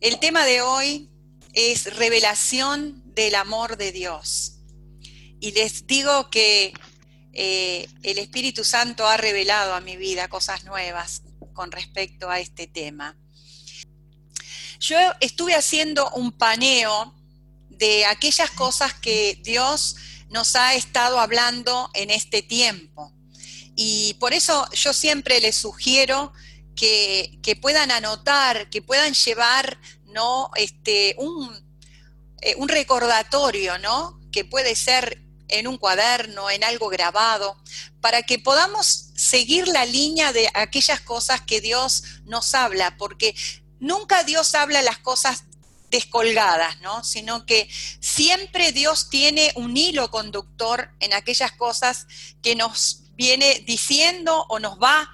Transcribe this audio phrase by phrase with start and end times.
[0.00, 1.10] El tema de hoy
[1.52, 4.60] es revelación del amor de Dios.
[5.40, 6.72] Y les digo que
[7.34, 11.20] eh, el Espíritu Santo ha revelado a mi vida cosas nuevas
[11.52, 13.14] con respecto a este tema.
[14.78, 17.14] Yo estuve haciendo un paneo
[17.68, 19.96] de aquellas cosas que Dios
[20.30, 23.12] nos ha estado hablando en este tiempo.
[23.76, 26.32] Y por eso yo siempre les sugiero
[26.80, 30.50] que, puedan anotar, que puedan llevar ¿no?
[30.56, 31.54] este, un,
[32.40, 34.18] eh, un recordatorio, ¿no?
[34.32, 37.60] que puede ser en un cuaderno, en algo grabado,
[38.00, 43.34] para que podamos seguir la línea de aquellas cosas que Dios nos habla, porque
[43.78, 45.44] nunca Dios habla las cosas
[45.90, 47.02] descolgadas, ¿no?
[47.02, 47.68] Sino que
[48.00, 52.06] siempre Dios tiene un hilo conductor en aquellas cosas
[52.42, 55.10] que nos viene diciendo o nos va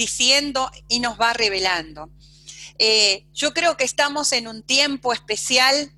[0.00, 2.08] diciendo y nos va revelando.
[2.78, 5.92] Eh, yo creo que estamos en un tiempo especial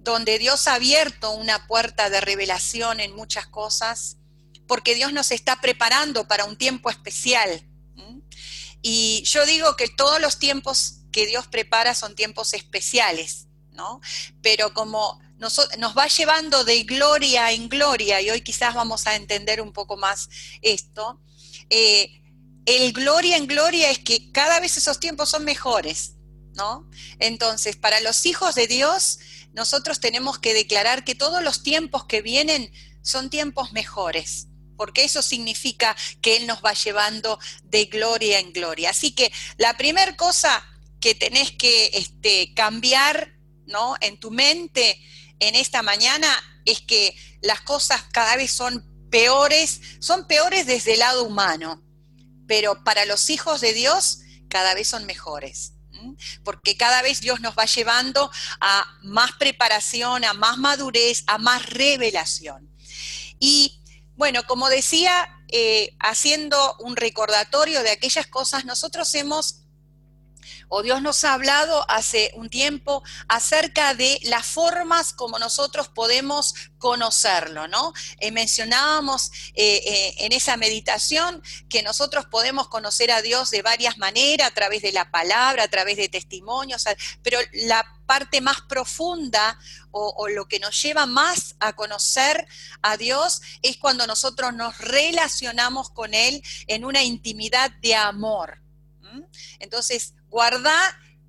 [0.00, 4.18] donde Dios ha abierto una puerta de revelación en muchas cosas,
[4.66, 7.64] porque Dios nos está preparando para un tiempo especial.
[8.82, 14.02] Y yo digo que todos los tiempos que Dios prepara son tiempos especiales, ¿no?
[14.42, 15.58] Pero como nos,
[15.96, 20.28] va llevando de gloria en gloria, y hoy quizás vamos a entender un poco más
[20.60, 21.18] esto,
[21.70, 22.18] eh,
[22.68, 26.16] el gloria en gloria es que cada vez esos tiempos son mejores,
[26.54, 26.88] ¿no?
[27.18, 29.20] Entonces, para los hijos de Dios,
[29.54, 35.22] nosotros tenemos que declarar que todos los tiempos que vienen son tiempos mejores, porque eso
[35.22, 38.90] significa que Él nos va llevando de gloria en gloria.
[38.90, 40.62] Así que la primera cosa
[41.00, 43.32] que tenés que este, cambiar,
[43.66, 43.94] ¿no?
[44.02, 45.00] En tu mente
[45.38, 46.28] en esta mañana
[46.66, 51.87] es que las cosas cada vez son peores, son peores desde el lado humano
[52.48, 55.74] pero para los hijos de Dios cada vez son mejores.
[56.44, 61.66] Porque cada vez Dios nos va llevando a más preparación, a más madurez, a más
[61.66, 62.70] revelación.
[63.40, 63.82] Y
[64.16, 69.64] bueno, como decía, eh, haciendo un recordatorio de aquellas cosas, nosotros hemos
[70.68, 76.54] o Dios nos ha hablado hace un tiempo acerca de las formas como nosotros podemos
[76.78, 77.92] conocerlo, ¿no?
[78.18, 83.98] Eh, mencionábamos eh, eh, en esa meditación que nosotros podemos conocer a Dios de varias
[83.98, 86.84] maneras, a través de la palabra, a través de testimonios,
[87.22, 89.58] pero la parte más profunda
[89.90, 92.46] o, o, lo que nos lleva más a conocer
[92.80, 98.62] a Dios es cuando nosotros nos relacionamos con Él en una intimidad de amor.
[99.58, 100.72] Entonces, guarda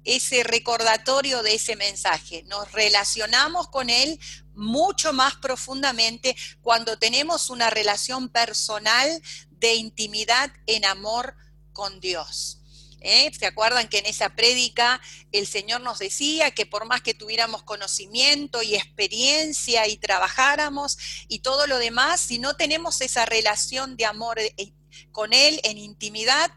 [0.03, 2.43] ese recordatorio de ese mensaje.
[2.47, 4.19] Nos relacionamos con Él
[4.55, 9.21] mucho más profundamente cuando tenemos una relación personal
[9.51, 11.35] de intimidad en amor
[11.73, 12.55] con Dios.
[13.01, 13.31] ¿Eh?
[13.37, 14.99] ¿Se acuerdan que en esa prédica
[15.31, 20.97] el Señor nos decía que por más que tuviéramos conocimiento y experiencia y trabajáramos
[21.29, 24.73] y todo lo demás, si no tenemos esa relación de amor eh,
[25.13, 26.51] con Él en intimidad,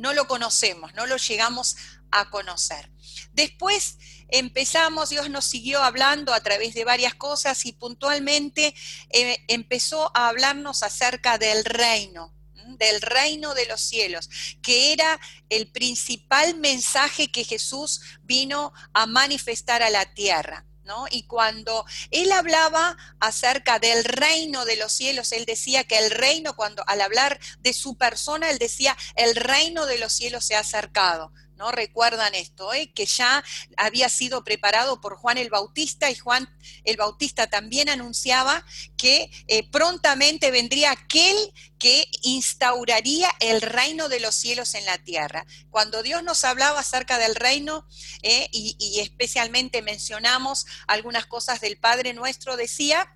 [0.00, 1.76] no lo conocemos, no lo llegamos
[2.10, 2.90] a conocer.
[3.32, 8.74] Después empezamos, Dios nos siguió hablando a través de varias cosas y puntualmente
[9.10, 12.34] eh, empezó a hablarnos acerca del reino,
[12.78, 14.30] del reino de los cielos,
[14.62, 20.66] que era el principal mensaje que Jesús vino a manifestar a la tierra.
[21.10, 26.56] Y cuando él hablaba acerca del reino de los cielos, él decía que el reino,
[26.56, 30.60] cuando al hablar de su persona, él decía, el reino de los cielos se ha
[30.60, 31.32] acercado.
[31.70, 32.90] Recuerdan esto, ¿eh?
[32.94, 33.44] que ya
[33.76, 36.48] había sido preparado por Juan el Bautista y Juan
[36.84, 38.64] el Bautista también anunciaba
[38.96, 41.36] que eh, prontamente vendría aquel
[41.78, 45.44] que instauraría el reino de los cielos en la tierra.
[45.70, 47.86] Cuando Dios nos hablaba acerca del reino
[48.22, 48.48] ¿eh?
[48.52, 53.14] y, y especialmente mencionamos algunas cosas del Padre nuestro, decía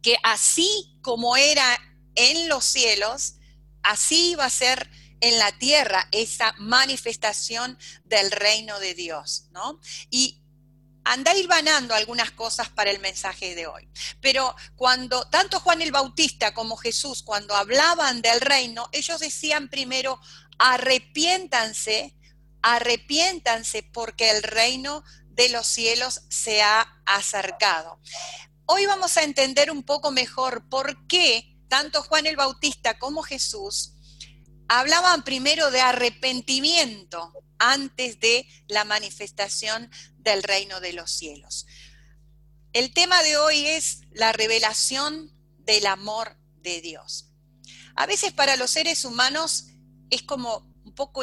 [0.00, 1.78] que así como era
[2.14, 3.34] en los cielos,
[3.82, 4.90] así iba a ser
[5.20, 9.80] en la tierra esa manifestación del reino de Dios, ¿no?
[10.10, 10.42] Y
[11.06, 13.88] anda vanando algunas cosas para el mensaje de hoy.
[14.20, 20.20] Pero cuando tanto Juan el Bautista como Jesús, cuando hablaban del reino, ellos decían primero,
[20.58, 22.16] arrepiéntanse,
[22.60, 28.00] arrepiéntanse porque el reino de los cielos se ha acercado.
[28.64, 33.92] Hoy vamos a entender un poco mejor por qué tanto Juan el Bautista como Jesús
[34.68, 41.66] hablaban primero de arrepentimiento antes de la manifestación del reino de los cielos.
[42.72, 47.30] El tema de hoy es la revelación del amor de Dios.
[47.94, 49.68] A veces para los seres humanos
[50.10, 51.22] es como un poco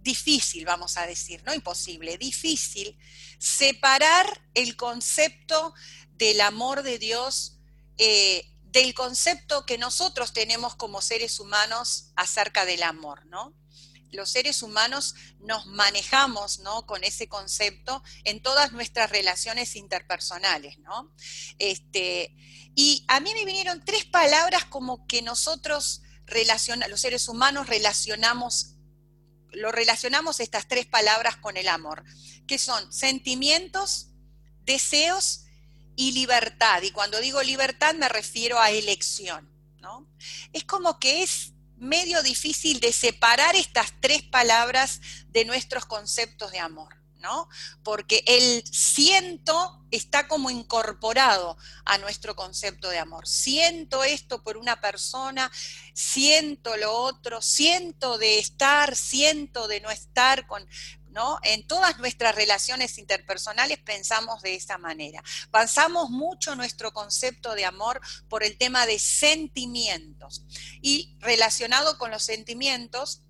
[0.00, 2.98] difícil, vamos a decir, no imposible, difícil
[3.38, 5.74] separar el concepto
[6.12, 7.58] del amor de Dios
[7.98, 13.54] eh, del concepto que nosotros tenemos como seres humanos acerca del amor, ¿no?
[14.12, 16.84] Los seres humanos nos manejamos, ¿no?
[16.84, 21.10] Con ese concepto en todas nuestras relaciones interpersonales, ¿no?
[21.58, 22.36] Este,
[22.74, 26.02] y a mí me vinieron tres palabras como que nosotros
[26.90, 28.74] los seres humanos relacionamos,
[29.52, 32.04] lo relacionamos estas tres palabras con el amor,
[32.46, 34.08] que son sentimientos,
[34.66, 35.45] deseos
[35.96, 36.82] y libertad.
[36.82, 39.50] Y cuando digo libertad me refiero a elección.
[39.80, 40.06] ¿no?
[40.52, 46.58] Es como que es medio difícil de separar estas tres palabras de nuestros conceptos de
[46.58, 46.94] amor.
[47.18, 47.48] ¿no?
[47.82, 53.26] Porque el siento está como incorporado a nuestro concepto de amor.
[53.26, 55.50] Siento esto por una persona,
[55.92, 60.68] siento lo otro, siento de estar, siento de no estar con,
[61.42, 65.22] en todas nuestras relaciones interpersonales pensamos de esa manera.
[65.50, 70.44] Pasamos mucho nuestro concepto de amor por el tema de sentimientos.
[70.82, 73.22] Y relacionado con los sentimientos,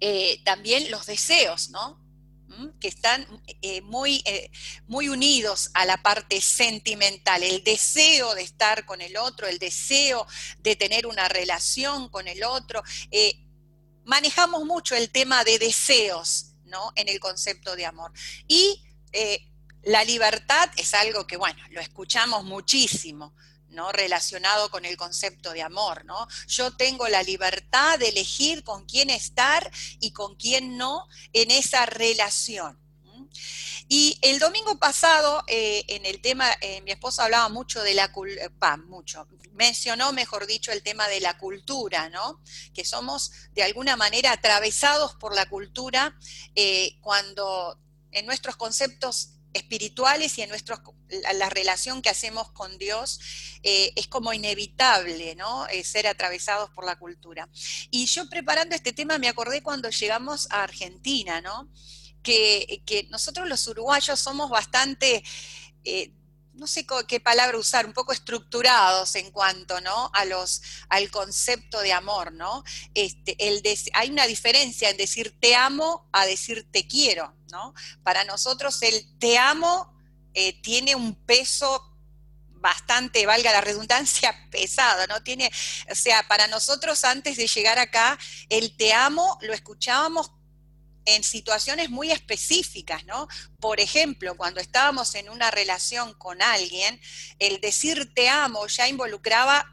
[0.00, 2.06] eh, también los deseos, ¿no?
[2.48, 2.78] ¿Mm?
[2.80, 3.26] que están
[3.60, 4.50] eh, muy, eh,
[4.86, 10.26] muy unidos a la parte sentimental, el deseo de estar con el otro, el deseo
[10.60, 12.82] de tener una relación con el otro.
[14.04, 16.54] manejamos mucho el tema de deseos,
[16.94, 18.12] en el concepto de amor.
[18.46, 18.82] Y
[19.12, 19.46] eh,
[19.82, 23.34] la libertad es algo que, bueno, lo escuchamos muchísimo,
[23.70, 23.92] ¿no?
[23.92, 26.26] Relacionado con el concepto de amor, ¿no?
[26.46, 29.70] Yo tengo la libertad de elegir con quién estar
[30.00, 32.78] y con quién no en esa relación.
[33.88, 38.12] Y el domingo pasado, eh, en el tema, eh, mi esposa hablaba mucho de la
[38.12, 42.42] cultura, mucho, mencionó, mejor dicho, el tema de la cultura, ¿no?
[42.74, 46.18] Que somos de alguna manera atravesados por la cultura
[46.54, 47.80] eh, cuando
[48.12, 50.80] en nuestros conceptos espirituales y en nuestros,
[51.34, 53.18] la, relación que hacemos con Dios
[53.62, 55.66] es como inevitable, ¿no?
[55.82, 57.48] ser atravesados por la cultura.
[57.90, 61.68] Y yo preparando este tema me acordé cuando llegamos a Argentina, ¿no?
[62.22, 65.22] Que, nosotros los uruguayos somos bastante,
[65.84, 66.12] eh,
[66.54, 70.10] no sé qué palabra usar, un poco estructurados en cuanto ¿no?
[70.12, 72.64] a los, al concepto de amor, ¿no?
[72.94, 73.62] Este, el
[73.94, 77.74] hay una diferencia en decir te amo a decir te quiero, ¿no?
[78.02, 79.96] Para nosotros el te amo
[80.34, 81.88] eh, tiene un peso
[82.60, 85.22] bastante, valga la redundancia, pesado, ¿no?
[85.22, 85.50] Tiene,
[85.90, 88.18] o sea, para nosotros antes de llegar acá,
[88.48, 90.32] el te amo lo escuchábamos
[91.08, 93.28] en situaciones muy específicas, ¿no?
[93.60, 97.00] Por ejemplo, cuando estábamos en una relación con alguien,
[97.38, 99.66] el decir te amo ya involucraba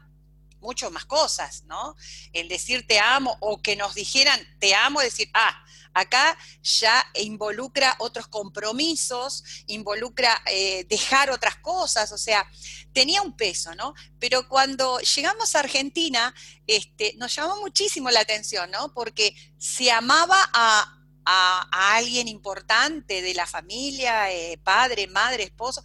[0.60, 1.94] mucho más cosas, ¿no?
[2.32, 5.62] El decir te amo o que nos dijeran te amo, decir, ah,
[5.92, 12.50] acá ya involucra otros compromisos, involucra eh, dejar otras cosas, o sea,
[12.94, 13.94] tenía un peso, ¿no?
[14.18, 16.34] Pero cuando llegamos a Argentina,
[16.66, 18.94] este, nos llamó muchísimo la atención, ¿no?
[18.94, 25.82] Porque se amaba a, a, alguien importante de la familia, eh, padre, madre, esposo,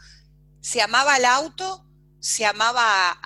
[0.61, 1.85] se amaba al auto,
[2.19, 3.19] se amaba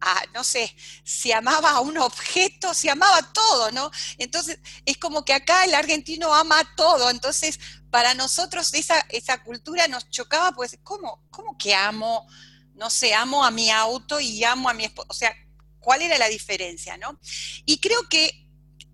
[0.00, 0.74] a, no sé,
[1.04, 3.90] se amaba a un objeto, se amaba todo, ¿no?
[4.18, 7.58] Entonces, es como que acá el argentino ama todo, entonces
[7.90, 12.26] para nosotros esa, esa cultura nos chocaba, pues, ¿cómo, ¿cómo que amo?
[12.74, 15.34] No sé, amo a mi auto y amo a mi esposo, o sea,
[15.78, 17.18] ¿cuál era la diferencia, no?
[17.64, 18.41] Y creo que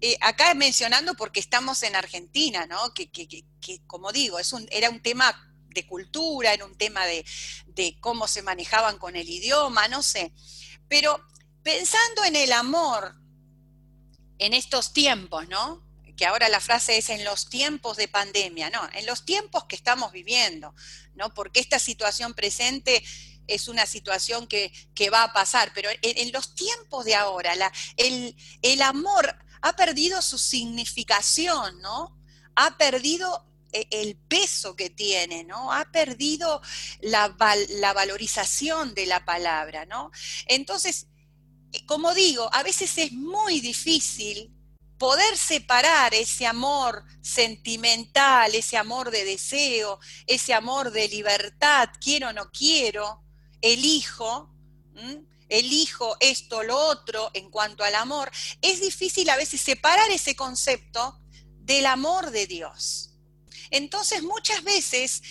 [0.00, 2.94] eh, acá mencionando porque estamos en Argentina, ¿no?
[2.94, 3.10] Que,
[3.86, 4.38] como digo,
[4.70, 7.24] era un tema de cultura, era un tema de,
[8.00, 10.32] cómo se manejaban con el idioma, no sé.
[10.88, 11.20] Pero
[11.62, 13.16] pensando en el amor
[14.38, 15.84] en estos tiempos, ¿no?
[16.16, 19.76] Que ahora la frase es en los tiempos de pandemia, no, en los tiempos que
[19.76, 20.74] estamos viviendo,
[21.14, 21.34] ¿no?
[21.34, 23.02] Porque esta situación presente
[23.48, 24.70] es una situación que,
[25.12, 27.52] va a pasar, pero en, los tiempos de ahora,
[27.96, 32.16] el amor ha perdido su significación, ¿no?
[32.54, 35.72] Ha perdido eh, el peso que tiene, ¿no?
[35.72, 36.62] Ha perdido
[37.00, 40.10] la, valorización de la palabra, ¿no?
[40.46, 41.06] Entonces,
[41.72, 44.54] eh, como digo, a veces es muy difícil
[44.96, 52.32] poder separar ese amor sentimental, ese amor de deseo, ese amor de libertad, quiero o
[52.32, 53.22] no quiero,
[53.60, 54.52] elijo,
[55.48, 58.30] elijo esto, lo otro en cuanto al amor,
[58.62, 61.20] es difícil a veces separar ese concepto
[61.60, 63.10] del amor de Dios.
[63.70, 65.22] Entonces muchas veces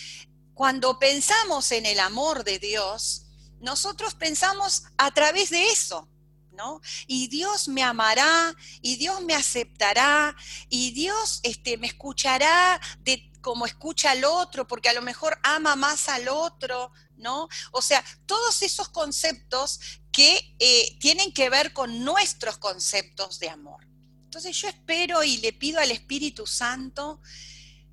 [0.53, 3.27] cuando pensamos en el amor de Dios,
[3.59, 6.09] nosotros pensamos a través de eso,
[6.51, 6.81] ¿no?
[7.05, 10.35] Y Dios me amará, y Dios me aceptará,
[10.69, 15.75] y Dios este, me escuchará de como escucha al otro, porque a lo mejor ama
[15.75, 17.47] más al otro, ¿no?
[17.71, 19.79] O sea, todos esos conceptos
[20.17, 23.87] que eh, tienen que ver con nuestros conceptos de amor.
[24.23, 27.21] Entonces yo espero y le pido al Espíritu Santo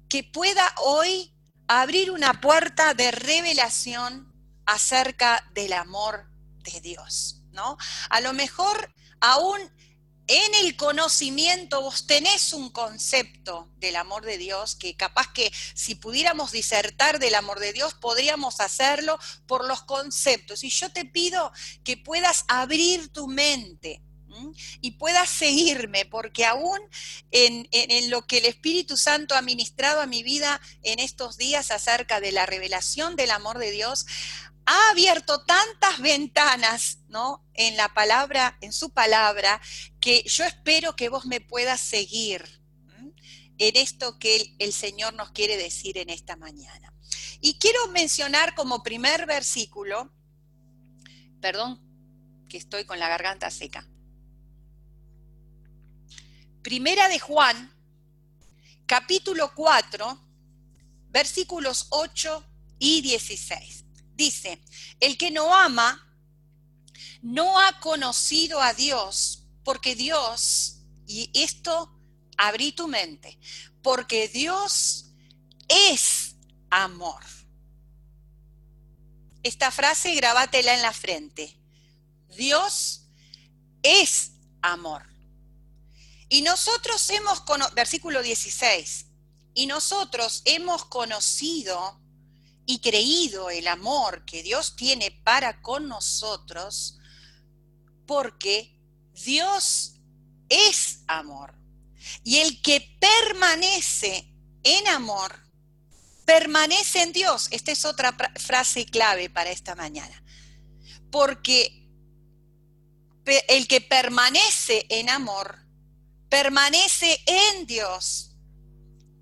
[0.09, 1.35] que pueda hoy
[1.69, 4.33] abrir una puerta de revelación
[4.65, 6.31] acerca del amor
[6.63, 7.77] de Dios, ¿no?
[8.09, 9.61] A lo mejor aún
[10.27, 15.95] en el conocimiento vos tenés un concepto del amor de Dios que capaz que si
[15.95, 20.65] pudiéramos disertar del amor de Dios podríamos hacerlo por los conceptos.
[20.65, 21.53] Y yo te pido
[21.83, 24.03] que puedas abrir tu mente
[24.81, 26.79] y puedas seguirme, porque aún
[27.31, 31.71] en, en, lo que el Espíritu Santo ha ministrado a mi vida en estos días
[31.71, 34.07] acerca de la revelación del amor de Dios,
[34.67, 37.45] ha abierto tantas ventanas, ¿no?
[37.55, 39.61] En la palabra, en su palabra,
[40.01, 42.63] que yo espero que vos me puedas seguir
[43.59, 46.93] en esto que el, el Señor nos quiere decir en esta mañana.
[47.41, 50.11] Y quiero mencionar como primer versículo,
[51.41, 51.81] perdón,
[52.49, 53.87] que estoy con la garganta seca.
[56.63, 57.73] Primera de Juan,
[58.87, 60.19] capítulo 4,
[61.11, 62.45] versículos 8
[62.79, 63.84] y 16
[64.15, 64.63] dice,
[65.01, 66.01] el que no ama
[67.23, 71.91] no ha conocido a Dios, porque Dios, y esto
[72.37, 73.39] abrí tu mente,
[73.83, 75.07] porque Dios
[75.69, 76.37] es
[76.71, 77.23] amor.
[79.43, 81.57] Esta frase grabátela en la frente.
[82.37, 83.07] Dios
[83.83, 85.07] es amor.
[86.29, 87.43] Y nosotros hemos,
[87.75, 89.07] versículo 16,
[89.55, 92.01] y nosotros hemos conocido
[92.67, 96.99] y creído el amor que Dios tiene para con nosotros,
[98.07, 98.79] porque
[99.13, 99.97] Dios
[100.49, 101.55] es amor.
[102.23, 104.31] Y el que permanece
[104.63, 105.47] en amor,
[106.25, 107.49] permanece en Dios.
[107.51, 110.23] Esta es otra frase clave para esta mañana.
[111.11, 111.89] Porque
[113.49, 115.59] el que permanece en amor,
[116.29, 118.37] permanece en Dios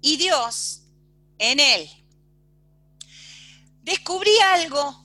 [0.01, 0.83] y Dios
[1.39, 2.02] en él
[3.83, 5.03] descubrí algo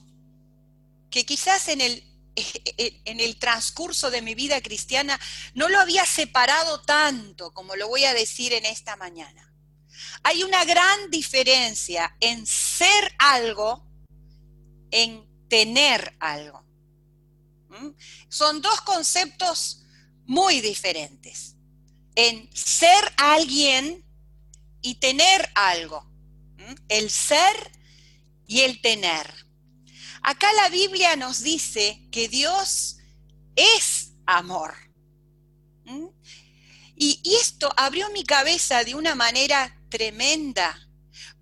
[1.10, 5.20] que quizás en el, transcurso de mi vida cristiana
[5.54, 9.54] no lo había separado tanto como lo voy a decir en esta mañana.
[10.24, 13.88] Hay una gran diferencia en ser algo,
[14.92, 16.64] en tener algo.
[17.70, 17.90] ¿Mm?
[18.30, 19.84] Son dos conceptos
[20.26, 21.56] muy diferentes.
[22.16, 24.06] En ser alguien
[24.82, 26.04] y tener algo.
[26.58, 26.76] ¿Mm?
[26.90, 27.77] El ser
[28.48, 29.32] y el tener.
[30.24, 32.98] Acá la Biblia nos dice que Dios
[33.56, 34.74] es amor.
[35.84, 36.08] ¿Mm?
[36.96, 40.76] Y, y esto abrió mi cabeza de una manera tremenda,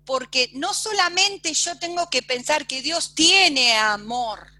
[0.04, 4.56] porque no solamente yo tengo que pensar que Dios tiene amor,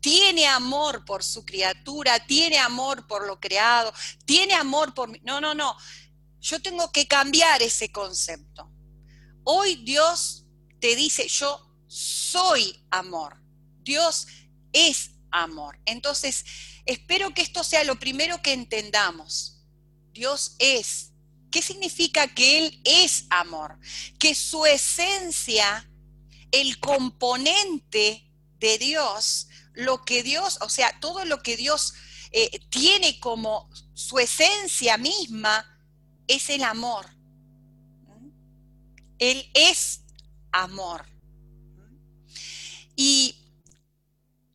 [0.00, 3.92] tiene amor por su criatura, tiene amor por lo creado,
[4.24, 5.20] tiene amor por mí.
[5.22, 5.76] No, no, no.
[6.40, 8.70] Yo tengo que cambiar ese concepto.
[9.44, 10.39] Hoy Dios
[10.80, 13.36] te dice, yo soy amor.
[13.82, 14.26] Dios
[14.72, 15.78] es amor.
[15.84, 16.44] Entonces,
[16.86, 19.62] espero que esto sea lo primero que entendamos.
[20.12, 21.12] Dios es.
[21.50, 23.78] ¿Qué significa que Él es amor?
[24.18, 25.90] Que su esencia,
[26.52, 31.94] el componente de Dios, lo que Dios, o sea, todo lo que Dios
[32.30, 35.66] eh, tiene como su esencia misma,
[36.28, 37.06] es el amor.
[39.18, 40.02] Él es
[40.52, 41.06] amor.
[42.96, 43.36] Y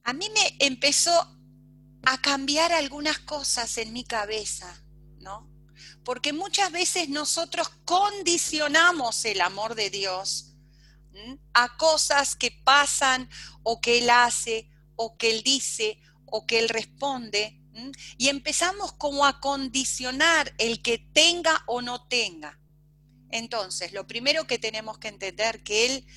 [0.04, 1.12] a mí me empezó
[2.04, 4.84] a cambiar algunas cosas en mi cabeza,
[5.20, 5.50] ¿no?
[6.04, 10.54] Porque muchas veces nosotros condicionamos el amor de Dios
[11.54, 13.30] a cosas que pasan
[13.64, 17.60] o que Él hace o que Él dice o que Él responde
[18.18, 22.60] y empezamos como a condicionar el que tenga o no tenga.
[23.32, 26.08] Entonces, lo primero que tenemos que entender que Él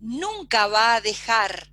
[0.00, 1.72] nunca va a dejar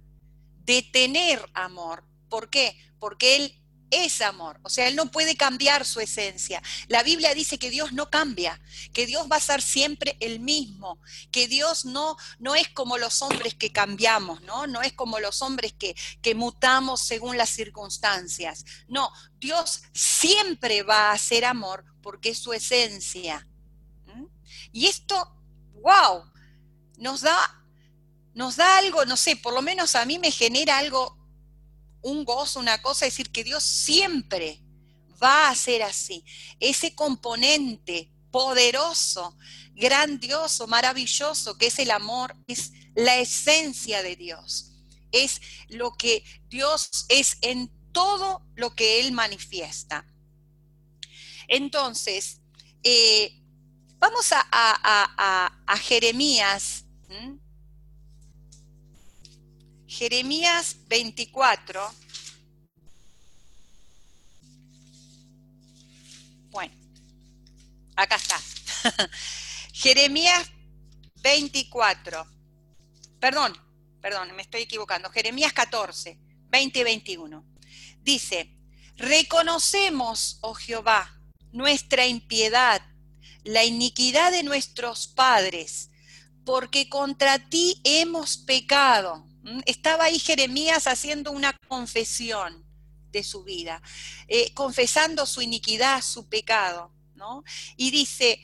[0.66, 2.04] de tener amor.
[2.30, 2.78] ¿Por qué?
[3.00, 6.64] Porque Él es amor, o sea, Él no puede cambiar su esencia.
[6.88, 8.60] La Biblia dice que Dios no cambia,
[8.92, 11.00] que Dios va a ser siempre el mismo,
[11.32, 14.66] que Dios no, no es como los hombres que cambiamos, ¿no?
[14.66, 18.66] No es como los hombres que, que mutamos según las circunstancias.
[18.88, 23.48] No, Dios siempre va a ser amor porque es su esencia.
[24.74, 25.16] Y esto,
[25.82, 26.24] wow,
[26.98, 27.38] nos da,
[28.34, 31.18] nos da algo, no sé, por lo menos a mí me genera algo
[32.02, 34.60] un gozo, una cosa, decir que Dios siempre
[35.22, 36.26] va a ser así.
[36.60, 39.38] Ese componente poderoso,
[39.76, 44.72] grandioso, maravilloso que es el amor, es la esencia de Dios.
[45.12, 45.40] Es
[45.70, 50.06] lo que Dios es en todo lo que Él manifiesta.
[51.48, 52.42] Entonces,
[52.84, 53.43] eh,
[54.04, 56.84] vamos a, Jeremías.
[59.88, 61.90] Jeremías 24.
[66.50, 66.76] Bueno,
[67.96, 68.40] acá está.
[69.72, 70.52] Jeremías
[71.22, 72.28] 24.
[73.22, 73.54] Perdón,
[74.02, 75.10] perdón, me estoy equivocando.
[75.12, 76.20] Jeremías 14,
[76.50, 77.46] 20 y 21.
[78.02, 78.54] Dice,
[78.98, 81.22] reconocemos, oh Jehová,
[81.54, 82.82] nuestra impiedad,
[83.44, 85.90] la iniquidad de nuestros padres,
[86.46, 89.26] porque contra ti hemos pecado.
[89.44, 89.60] ¿Mm?
[89.66, 92.66] Estaba ahí Jeremías haciendo una confesión
[93.12, 93.82] de su vida,
[94.28, 97.44] eh, confesando su iniquidad, su pecado, ¿no?
[97.78, 98.42] Y dice,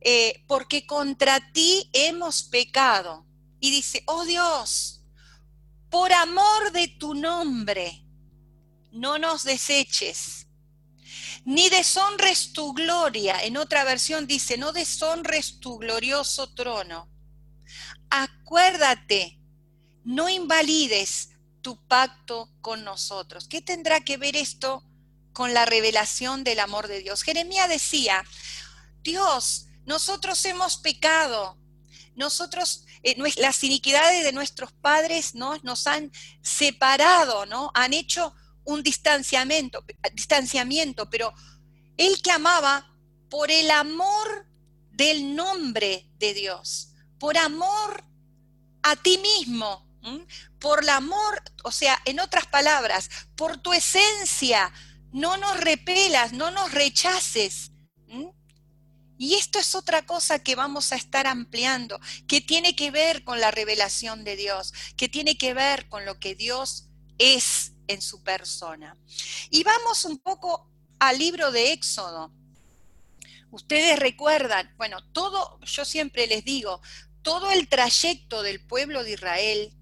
[0.00, 3.26] eh, porque contra ti hemos pecado.
[3.58, 5.02] Y dice, oh Dios,
[5.90, 8.04] por amor de tu nombre,
[8.92, 10.46] no nos deseches,
[11.44, 13.42] ni deshonres tu gloria.
[13.42, 17.08] En otra versión dice, no deshonres tu glorioso trono.
[18.10, 19.38] Acuérdate
[20.04, 21.30] no invalides
[21.62, 23.48] tu pacto con nosotros.
[23.48, 24.84] ¿Qué tendrá que ver esto
[25.32, 27.22] con la revelación del amor de Dios?
[27.22, 28.22] Jeremías decía,
[29.02, 31.58] Dios, nosotros hemos pecado,
[32.14, 35.56] nosotros, eh, las iniquidades de nuestros padres ¿no?
[35.62, 37.70] nos han separado, ¿no?
[37.74, 38.34] Han hecho
[38.64, 41.32] un distanciamiento, distanciamiento, pero
[41.96, 42.90] él que amaba
[43.28, 44.46] por el amor
[44.90, 48.04] del nombre de Dios, por amor
[48.82, 49.84] a ti mismo,
[50.58, 54.72] por el amor, o sea, en otras palabras, por tu esencia,
[55.12, 57.70] no nos repelas, no nos rechaces.
[59.16, 63.40] Y esto es otra cosa que vamos a estar ampliando, que tiene que ver con
[63.40, 68.22] la revelación de Dios, que tiene que ver con lo que Dios es en su
[68.22, 68.96] persona.
[69.50, 72.32] Y vamos un poco al libro de Éxodo.
[73.50, 76.80] Ustedes recuerdan, bueno, todo, yo siempre les digo,
[77.22, 79.72] todo el trayecto del pueblo de Israel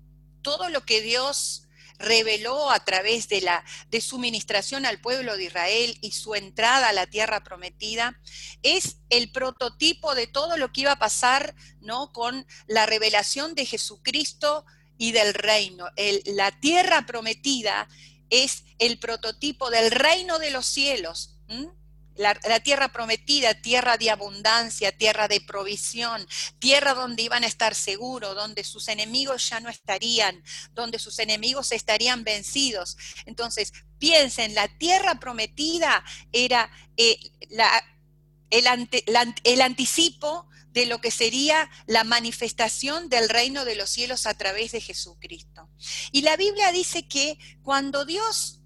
[0.42, 5.44] todo lo que Dios reveló a través de, la, de su ministración al pueblo de
[5.44, 8.18] Israel y su entrada a la tierra prometida,
[8.62, 12.12] es el prototipo de todo lo que iba a pasar ¿no?
[12.12, 14.64] con la revelación de Jesucristo
[15.02, 15.88] y del reino.
[16.26, 17.88] la tierra prometida
[18.30, 21.40] es el prototipo del reino de los cielos
[22.14, 26.24] la, tierra prometida, tierra de abundancia, tierra de provisión,
[26.60, 30.40] tierra donde iban a estar seguros, donde sus enemigos ya no estarían,
[30.72, 32.96] donde sus enemigos estarían vencidos.
[33.26, 37.18] Entonces, piensen, la tierra prometida era eh,
[38.50, 38.88] el,
[39.42, 44.72] el anticipo de lo que sería la manifestación del reino de los cielos a través
[44.72, 45.68] de Jesucristo.
[46.10, 48.62] Y la Biblia dice que cuando Dios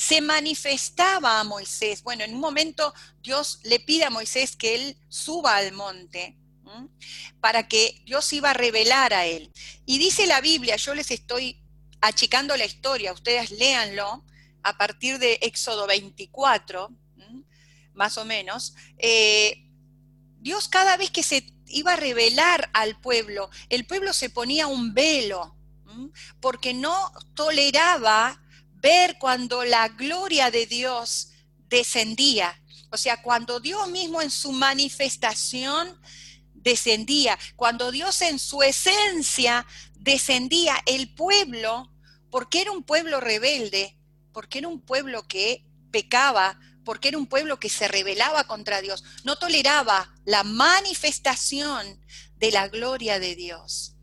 [0.00, 2.02] se manifestaba a Moisés.
[2.02, 6.38] Bueno, en un momento Dios le pide a Moisés que él suba al monte
[7.40, 9.52] para que Dios iba a revelar a él.
[9.84, 11.62] Y dice la Biblia, yo les estoy
[12.00, 14.24] achicando la historia, ustedes léanlo
[14.62, 16.88] a partir de Éxodo 24,
[17.92, 18.74] más o menos.
[18.96, 19.69] Eh,
[20.40, 24.94] Dios cada vez que se iba a revelar al pueblo, el pueblo se ponía un
[24.94, 25.56] velo,
[26.40, 28.42] porque no toleraba
[28.74, 31.30] ver cuando la gloria de Dios
[31.68, 32.60] descendía.
[32.90, 36.00] O sea, cuando Dios mismo en su manifestación
[36.54, 39.66] descendía, cuando Dios en su esencia
[39.98, 41.92] descendía, el pueblo,
[42.30, 43.96] porque era un pueblo rebelde,
[44.32, 49.04] porque era un pueblo que pecaba, porque era un pueblo que se rebelaba contra Dios,
[49.24, 52.00] no toleraba la manifestación
[52.36, 53.96] de la gloria de Dios.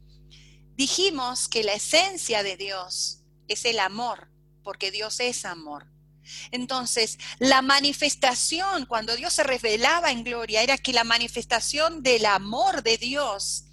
[0.75, 4.29] Dijimos que la esencia de Dios es el amor,
[4.63, 5.87] porque Dios es amor.
[6.51, 12.83] Entonces, la manifestación, cuando Dios se revelaba en gloria, era que la manifestación del amor
[12.83, 13.63] de Dios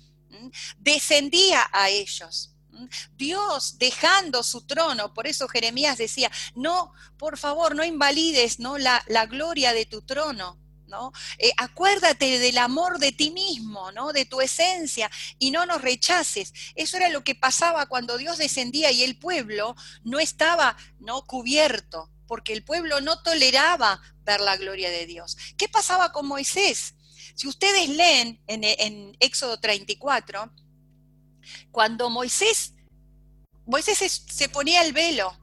[0.78, 2.53] descendía a ellos.
[3.16, 8.78] Dios dejando su trono, por eso Jeremías decía, no, por favor, no invalides ¿no?
[8.78, 10.58] La, la gloria de tu trono,
[11.38, 14.12] eh, acuérdate del amor de ti mismo, ¿no?
[14.12, 16.52] De tu esencia y no nos rechaces.
[16.74, 21.24] Eso era lo que pasaba cuando Dios descendía y el pueblo no estaba, ¿no?
[21.26, 25.36] Cubierto, porque el pueblo no toleraba ver la gloria de Dios.
[25.56, 26.94] ¿Qué pasaba con Moisés?
[27.34, 30.52] Si ustedes leen en, en Éxodo 34,
[31.70, 32.74] cuando Moisés,
[33.66, 35.36] Moisés se ponía el velo,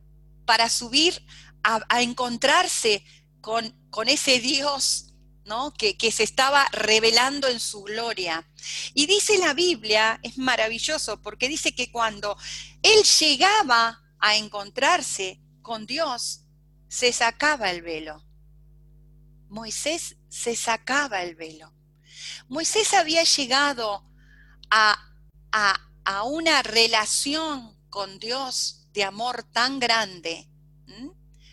[0.46, 1.26] para subir
[1.64, 3.06] a, encontrarse
[3.40, 5.14] con, con, ese Dios
[5.46, 5.74] ¿no?
[5.74, 8.48] Que, que, se estaba revelando en su gloria.
[8.94, 12.38] Y dice la Biblia, es maravilloso, porque dice que cuando
[12.84, 16.42] él llegaba a encontrarse con Dios,
[16.88, 18.24] se sacaba el velo.
[19.50, 21.74] Moisés se sacaba el velo.
[22.48, 24.06] Moisés había llegado
[24.70, 25.14] a,
[25.52, 25.91] a,
[26.24, 30.48] una relación con Dios de amor tan grande,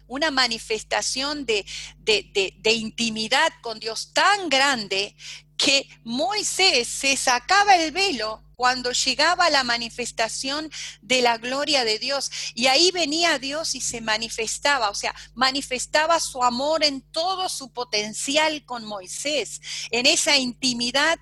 [0.06, 1.66] una manifestación de,
[1.98, 5.14] de, de, intimidad con Dios tan grande
[5.58, 10.68] que Moisés se sacaba el velo cuando llegaba la manifestación
[11.00, 12.30] de la gloria de Dios.
[12.54, 17.72] Y ahí venía Dios y se manifestaba, o sea, manifestaba su amor en todo su
[17.72, 19.60] potencial con Moisés,
[19.92, 21.18] en esa intimidad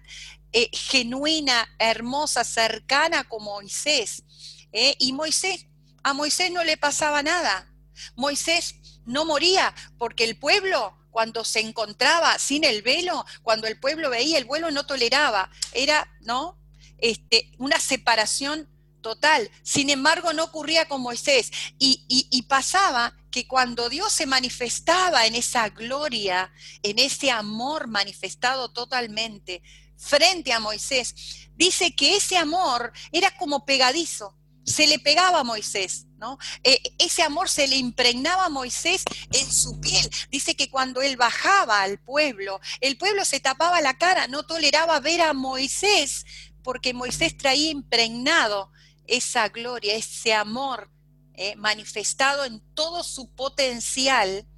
[0.53, 4.25] eh, genuina, hermosa, cercana con Moisés.
[4.73, 4.95] ¿eh?
[4.99, 5.67] y Moisés,
[6.03, 7.73] a Moisés no le pasaba nada.
[8.15, 14.11] Moisés no moría porque el pueblo cuando se encontraba sin el velo, cuando el pueblo
[14.11, 16.59] veía el vuelo no toleraba, era, ¿no?
[16.99, 18.69] Este, una separación
[19.01, 19.51] total.
[19.63, 21.51] Sin embargo, no ocurría con Moisés.
[21.79, 29.63] Y, pasaba que cuando Dios se manifestaba en esa gloria, en ese amor manifestado totalmente
[29.97, 36.07] frente a Moisés, dice que ese amor era como pegadizo, se le pegaba a Moisés,
[36.19, 36.39] ¿no?
[36.65, 40.11] E, ese amor se le impregnaba a Moisés en su piel.
[40.31, 44.99] Dice que cuando él bajaba al pueblo, el pueblo se tapaba la cara, no toleraba
[44.99, 46.25] ver a Moisés
[46.65, 48.73] porque Moisés traía impregnado
[49.07, 50.91] esa gloria, ese amor
[51.35, 54.49] eh, manifestado en todo su potencial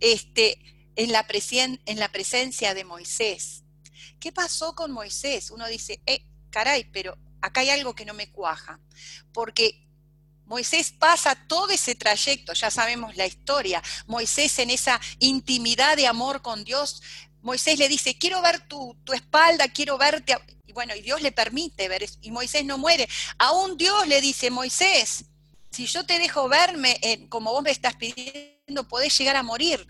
[0.00, 0.58] este,
[0.96, 1.26] en, la
[1.86, 3.64] en la presencia de Moisés.
[4.22, 5.50] ¿Qué pasó con Moisés?
[5.50, 8.78] Uno dice, eh, caray, pero acá hay algo que no me cuaja,
[9.32, 9.84] porque
[10.44, 16.40] Moisés pasa todo ese trayecto, ya sabemos la historia, Moisés en esa intimidad de amor
[16.40, 17.02] con Dios,
[17.40, 20.36] Moisés le dice, quiero ver tu, espalda, quiero verte,
[20.72, 23.08] bueno, y Dios le permite ver eso, y Moisés no muere.
[23.38, 25.24] Aún Dios le dice, Moisés,
[25.72, 29.84] si yo te dejo verme como vos me estás pidiendo, podés llegar a morir.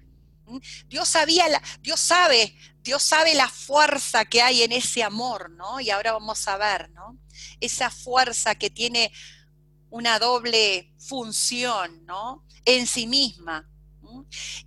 [0.47, 0.59] ¿Mm?
[0.89, 5.81] Dios sabía, la, Dios sabe, Dios sabe la fuerza que hay en ese amor, ¿no?
[5.81, 7.19] Y ahora vamos a ver, ¿no?
[7.61, 9.13] Esa fuerza que tiene
[9.91, 12.45] una doble función, ¿no?
[12.65, 13.69] En sí misma.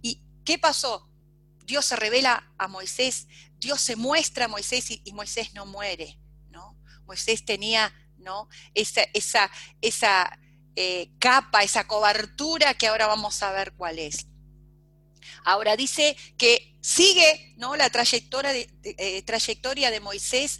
[0.01, 1.09] ¿Y qué pasó?
[1.65, 3.27] Dios se revela a Moisés
[3.65, 6.19] Dios se muestra a Moisés y, Moisés no muere,
[6.51, 6.77] ¿no?
[7.07, 8.47] Moisés tenía, ¿no?
[8.75, 9.49] Esa, esa,
[9.81, 10.39] esa
[10.75, 14.27] eh, capa, esa cobertura que ahora vamos a ver cuál es.
[15.43, 17.75] Ahora dice que sigue ¿no?
[17.75, 20.59] la trayectoria de, eh, trayectoria de Moisés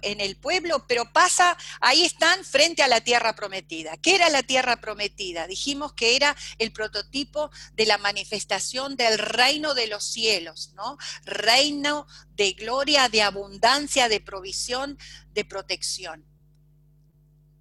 [0.00, 3.98] en el pueblo, pero pasa, ahí están frente a la tierra prometida.
[3.98, 5.46] ¿Qué era la tierra prometida?
[5.46, 10.96] Dijimos que era el prototipo de la manifestación del reino de los cielos, ¿no?
[11.26, 14.98] Reino de gloria, de abundancia, de provisión,
[15.34, 16.24] de protección.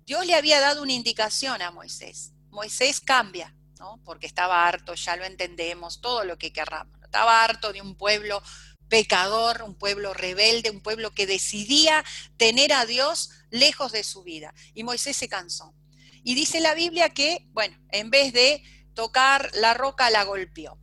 [0.06, 2.32] Dios le había dado una indicación a Moisés.
[2.50, 3.54] Moisés cambia,
[4.06, 6.95] porque estaba harto, ya lo entendemos, todo lo que querramos.
[7.06, 8.42] Estaba harto de un pueblo
[8.88, 12.04] pecador, un pueblo rebelde, un pueblo que decidía
[12.38, 14.54] tener a Dios lejos de su vida.
[14.74, 15.74] Y Moisés se cansó.
[16.24, 18.64] Y dice la Biblia que, bueno, en vez de
[18.94, 20.80] tocar la roca, la golpeó.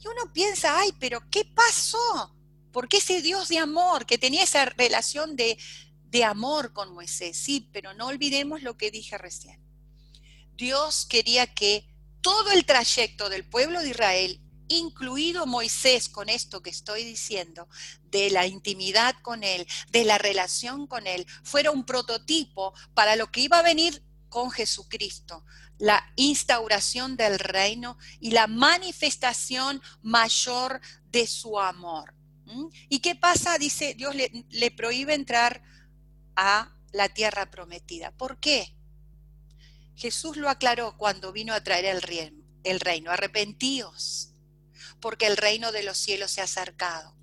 [0.00, 2.34] Y uno piensa, ay, pero ¿qué pasó?
[2.72, 5.58] Porque ese Dios de amor, que tenía esa relación de,
[6.04, 9.60] de amor con Moisés, sí, pero no olvidemos lo que dije recién.
[10.54, 11.88] Dios quería que
[12.20, 17.68] todo el trayecto del pueblo de Israel, incluido Moisés con esto que estoy diciendo,
[18.04, 23.30] de la intimidad con él, de la relación con él, fuera un prototipo para lo
[23.30, 25.44] que iba a venir con Jesucristo,
[25.78, 32.14] la instauración del reino y la manifestación mayor de su amor.
[32.44, 32.66] ¿Mm?
[32.88, 33.58] ¿Y qué pasa?
[33.58, 35.62] Dice, Dios le, le prohíbe entrar
[36.36, 38.10] a la tierra prometida.
[38.12, 38.74] ¿Por qué?
[39.94, 43.10] Jesús lo aclaró cuando vino a traer el reino, el reino.
[43.10, 44.34] Arrepentíos,
[45.00, 47.18] porque el reino de los cielos se ha acercado.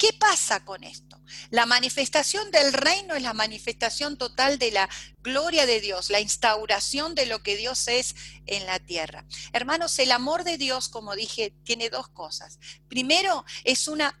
[0.00, 1.20] ¿Qué pasa con esto?
[1.50, 7.14] La manifestación del reino es la manifestación total de la gloria de Dios, la instauración
[7.14, 8.14] de lo que Dios es
[8.46, 9.26] en la tierra.
[9.52, 12.58] Hermanos, el amor de Dios, como dije, tiene dos cosas.
[12.88, 14.18] Primero, es una,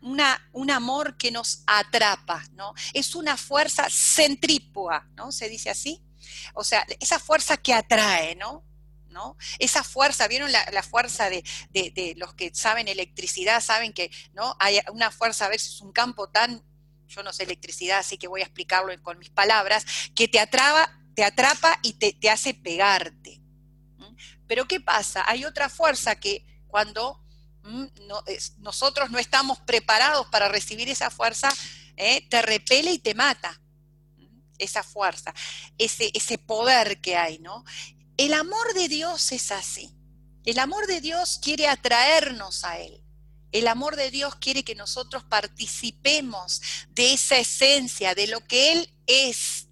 [0.52, 2.74] un amor que nos atrapa, ¿no?
[2.92, 5.32] Es una fuerza centrípua, ¿no?
[5.32, 6.02] ¿Se dice así?
[6.52, 8.66] O sea, esa fuerza que atrae, ¿no?
[9.10, 9.36] ¿No?
[9.58, 13.60] Esa fuerza, ¿vieron la, fuerza de, los que saben electricidad?
[13.60, 14.56] Saben que ¿no?
[14.60, 16.62] hay una fuerza, a veces un campo tan,
[17.08, 20.96] yo no sé electricidad, así que voy a explicarlo con mis palabras, que te atrapa,
[21.14, 23.40] te atrapa y te, hace pegarte.
[24.46, 25.24] Pero ¿qué pasa?
[25.26, 27.20] Hay otra fuerza que cuando
[28.58, 31.52] nosotros no estamos preparados para recibir esa fuerza,
[31.96, 32.26] ¿eh?
[32.28, 33.60] te repele y te mata.
[34.58, 35.32] Esa fuerza,
[35.78, 37.64] ese, ese poder que hay, ¿no?
[38.20, 39.96] El amor de Dios es así.
[40.44, 43.02] El amor de Dios quiere atraernos a Él.
[43.50, 48.92] El amor de Dios quiere que nosotros participemos de esa esencia, de lo que Él
[49.06, 49.68] es.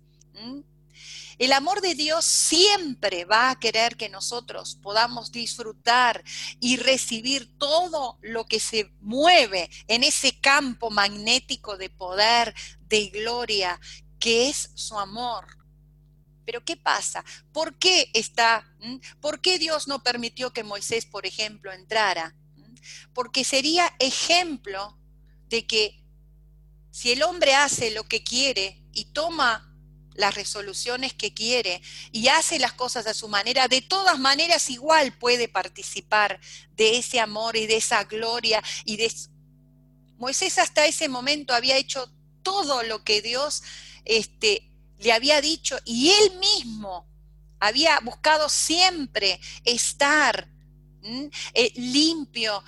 [1.36, 6.24] El amor de Dios siempre va a querer que nosotros podamos disfrutar
[6.58, 13.78] y recibir todo lo que se mueve en ese campo magnético de poder, de gloria,
[14.18, 15.57] que es su amor.
[16.48, 17.22] Pero ¿qué pasa?
[17.52, 18.66] ¿Por qué está?
[19.20, 22.34] ¿Por qué Dios no permitió que Moisés, por ejemplo, entrara?
[23.12, 24.98] Porque sería ejemplo
[25.50, 26.02] de que
[26.90, 29.76] si el hombre hace lo que quiere y toma
[30.14, 31.82] las resoluciones que quiere
[32.12, 37.20] y hace las cosas a su manera, de todas maneras igual puede participar de ese
[37.20, 39.12] amor y de esa gloria y de
[40.16, 42.10] Moisés hasta ese momento había hecho
[42.42, 43.62] todo lo que Dios
[44.06, 47.06] este, le había dicho y él mismo
[47.60, 50.48] había buscado siempre estar
[51.54, 52.62] eh, limpio,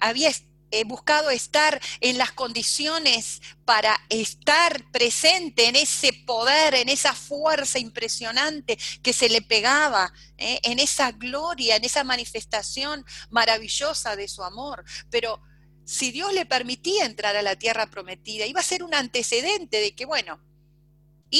[0.00, 0.30] había
[0.74, 7.78] he buscado estar en las condiciones para estar presente en ese poder, en esa fuerza
[7.78, 10.60] impresionante que se le pegaba, ¿eh?
[10.64, 14.84] en esa gloria, en esa manifestación maravillosa de su amor.
[15.10, 15.40] Pero
[15.84, 19.94] si Dios le permitía entrar a la tierra prometida, iba a ser un antecedente de
[19.94, 20.40] que, bueno,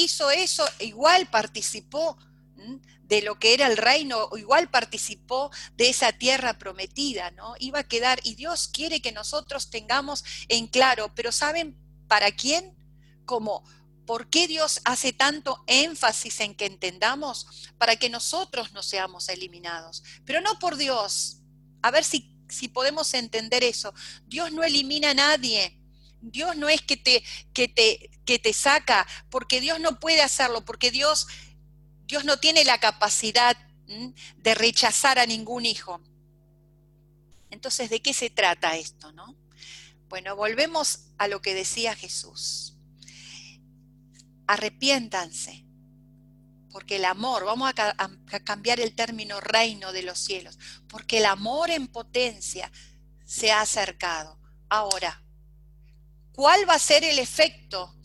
[0.03, 2.17] hizo eso, igual participó
[3.03, 7.53] de lo que era el reino, igual participó de esa tierra prometida, ¿no?
[7.59, 11.77] Iba a quedar, y Dios quiere que nosotros tengamos en claro, pero ¿saben
[12.07, 12.75] para quién?
[13.25, 13.63] Como,
[14.05, 17.71] ¿por qué Dios hace tanto énfasis en que entendamos?
[17.77, 21.41] Para que nosotros no seamos eliminados, pero no por Dios.
[21.81, 23.93] A ver si, si podemos entender eso.
[24.25, 25.79] Dios no elimina a nadie.
[26.31, 30.65] Dios no es que te, que te, que te saca, porque Dios no puede hacerlo,
[30.65, 31.27] porque Dios
[32.07, 33.57] Dios no tiene la capacidad
[34.37, 36.01] de rechazar a ningún hijo.
[37.49, 39.35] Entonces, ¿de qué se trata esto, no?
[40.07, 42.77] Bueno, volvemos a lo que decía Jesús.
[44.47, 45.65] Arrepiéntanse,
[46.71, 51.25] porque el amor, vamos a, a cambiar el término reino de los cielos, porque el
[51.25, 52.71] amor en potencia
[53.25, 54.39] se ha acercado.
[54.69, 55.23] Ahora,
[56.35, 57.95] ¿cuál va a ser el efecto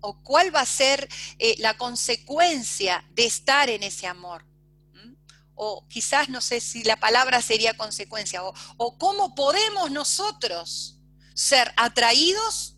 [0.00, 4.46] o cuál va a ser eh, la consecuencia de estar en ese amor.
[5.54, 10.98] O quizás no sé si la palabra sería consecuencia, o, o cómo podemos nosotros
[11.34, 12.76] ser atraídos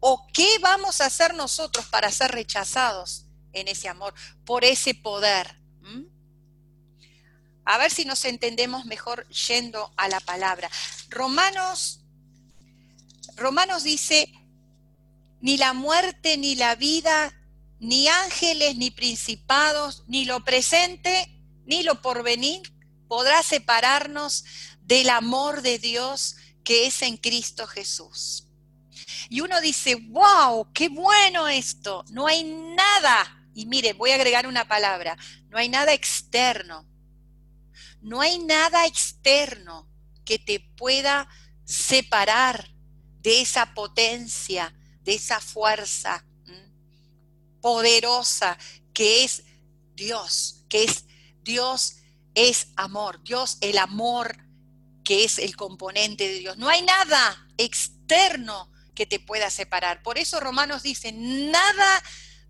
[0.00, 4.12] o qué vamos a hacer nosotros para ser rechazados en ese amor,
[4.44, 5.58] por ese poder.
[7.64, 10.70] A ver si nos entendemos mejor yendo a la palabra.
[11.08, 12.03] Romanos,
[13.36, 14.32] Romanos dice,
[15.40, 17.32] ni la muerte, ni la vida,
[17.80, 22.62] ni ángeles, ni principados, ni lo presente, ni lo porvenir
[23.08, 24.44] podrá separarnos
[24.82, 28.48] del amor de Dios que es en Cristo Jesús.
[29.28, 34.46] Y uno dice, wow, qué bueno esto, no hay nada, y mire, voy a agregar
[34.46, 35.16] una palabra,
[35.48, 36.86] no hay nada externo,
[38.00, 39.88] no hay nada externo
[40.24, 41.28] que te pueda
[41.64, 42.73] separar
[43.24, 46.24] de esa potencia, de esa fuerza
[47.60, 48.58] poderosa
[48.92, 49.42] que es
[49.96, 51.06] Dios, que es
[51.42, 51.96] Dios
[52.34, 54.36] es amor, Dios el amor
[55.02, 56.58] que es el componente de Dios.
[56.58, 60.02] No hay nada externo que te pueda separar.
[60.02, 62.02] Por eso Romanos dice, nada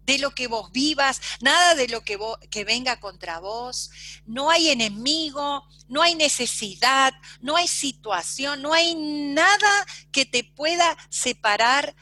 [0.05, 2.19] de lo que vos vivas, nada de lo que,
[2.51, 3.91] que venga contra vos.
[4.27, 10.97] No hay enemigo, no hay necesidad, no hay situación, no hay nada que te pueda
[11.09, 11.95] separar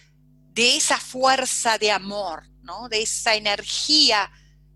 [0.51, 2.89] de esa fuerza de amor, ¿no?
[2.89, 4.31] De esa energía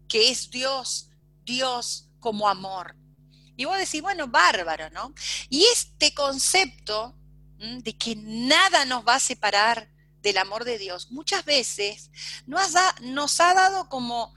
[0.09, 1.11] que es Dios,
[1.45, 2.97] Dios como amor.
[3.57, 5.15] Y vos decís, bueno, bárbaro, ¿no?
[5.49, 7.17] Y este concepto
[7.59, 9.91] de que nada nos va a separar
[10.27, 12.11] del amor de Dios, muchas veces
[12.47, 14.35] nos, nos ha dado como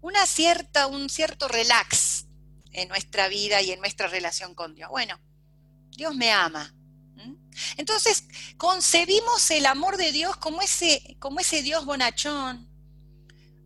[0.00, 2.26] una cierta, un cierto relax
[2.72, 4.88] en nuestra vida y en nuestra relación con Dios.
[4.88, 5.18] Bueno,
[5.90, 6.74] Dios me ama,
[7.76, 8.24] entonces,
[8.56, 12.68] concebimos el amor de Dios como ese, como ese Dios bonachón,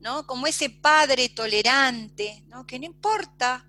[0.00, 0.26] ¿no?
[0.26, 2.66] Como ese padre tolerante, ¿no?
[2.66, 3.66] Que no importa,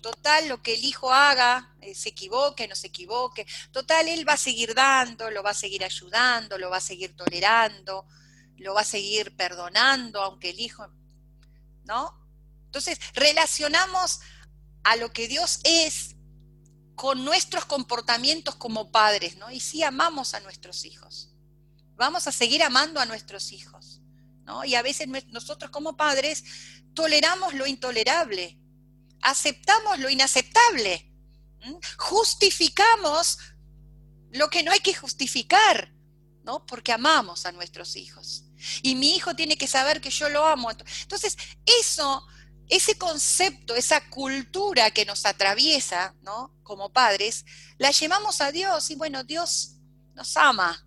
[0.00, 4.34] total, lo que el hijo haga, eh, se equivoque, no se equivoque, total, él va
[4.34, 8.06] a seguir dando, lo va a seguir ayudando, lo va a seguir tolerando,
[8.56, 10.86] lo va a seguir perdonando, aunque el hijo,
[11.84, 12.14] ¿no?
[12.66, 14.20] Entonces, relacionamos
[14.84, 16.16] a lo que Dios es
[16.94, 19.50] con nuestros comportamientos como padres, ¿no?
[19.50, 21.30] Y sí amamos a nuestros hijos.
[21.96, 24.00] Vamos a seguir amando a nuestros hijos,
[24.44, 24.64] ¿no?
[24.64, 26.44] Y a veces nosotros como padres
[26.94, 28.58] toleramos lo intolerable,
[29.22, 31.12] aceptamos lo inaceptable,
[31.96, 33.38] justificamos
[34.32, 35.92] lo que no hay que justificar,
[36.44, 36.64] ¿no?
[36.66, 38.44] Porque amamos a nuestros hijos.
[38.82, 40.70] Y mi hijo tiene que saber que yo lo amo.
[40.70, 42.26] Entonces, eso
[42.68, 46.54] ese concepto, esa cultura que nos atraviesa, ¿no?
[46.62, 47.44] Como padres,
[47.78, 49.76] la llevamos a Dios y bueno, Dios
[50.14, 50.86] nos ama,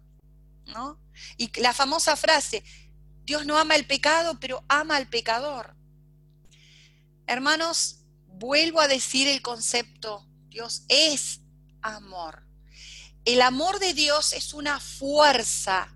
[0.67, 1.02] ¿no?
[1.38, 2.63] Y la famosa frase,
[3.24, 5.76] Dios no ama el pecado, pero ama al pecador.
[7.26, 8.01] Hermanos,
[8.41, 11.41] vuelvo a decir el concepto, Dios es
[11.84, 12.43] amor.
[13.23, 15.95] El amor de Dios es una fuerza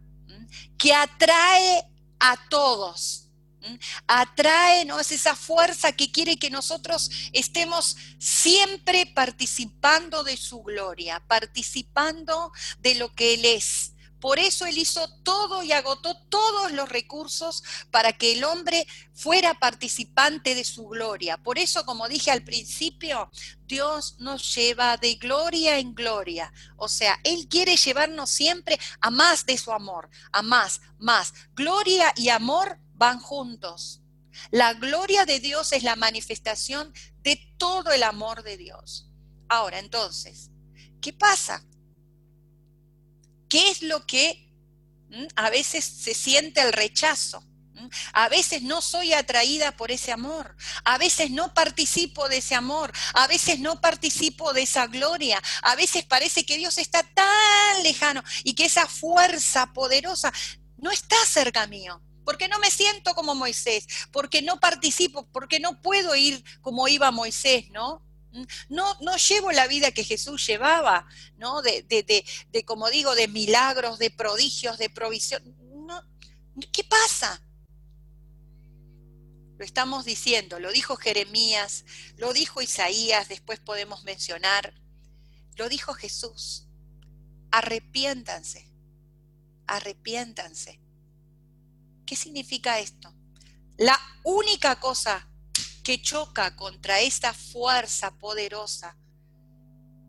[0.78, 1.84] que atrae
[2.20, 3.24] a todos,
[4.06, 5.00] Atrae, ¿no?
[5.00, 12.94] Es esa fuerza que quiere que nosotros estemos siempre participando de su gloria, participando de
[12.94, 13.95] lo que Él es.
[14.26, 19.54] Por eso Él hizo todo y agotó todos los recursos para que el hombre fuera
[19.54, 21.38] participante de su gloria.
[21.38, 23.30] Por eso, como dije al principio,
[23.68, 26.52] Dios nos lleva de gloria en gloria.
[26.76, 31.32] O sea, Él quiere llevarnos siempre a más de su amor, a más, más.
[31.54, 34.02] Gloria y amor van juntos.
[34.50, 39.08] La gloria de Dios es la manifestación de todo el amor de Dios.
[39.50, 40.50] Ahora, entonces,
[41.00, 41.64] ¿qué pasa?
[43.50, 44.54] ¿Qué es lo que
[45.36, 47.44] a veces se siente el rechazo?
[48.14, 50.56] A veces no soy atraída por ese amor,
[50.86, 55.76] a veces no participo de ese amor, a veces no participo de esa gloria, a
[55.76, 60.32] veces parece que Dios está tan lejano y que esa fuerza poderosa
[60.78, 62.02] no está cerca mío.
[62.24, 67.12] Porque no me siento como Moisés, porque no participo, porque no puedo ir como iba
[67.12, 68.02] Moisés, ¿no?
[68.70, 71.62] No, no llevo la vida que Jesús llevaba, ¿no?
[71.62, 75.44] De, de, como digo, de milagros, de prodigios, de provisión.
[76.72, 77.42] ¿Qué pasa?
[79.58, 81.86] Lo estamos diciendo, lo dijo Jeremías,
[82.18, 84.74] lo dijo Isaías, después podemos mencionar,
[85.56, 86.68] lo dijo Jesús.
[87.52, 88.70] Arrepiéntanse,
[89.66, 90.82] arrepiéntanse
[92.06, 93.14] ¿Qué significa esto?
[93.78, 95.28] La única cosa
[95.86, 98.98] que choca contra esta fuerza poderosa,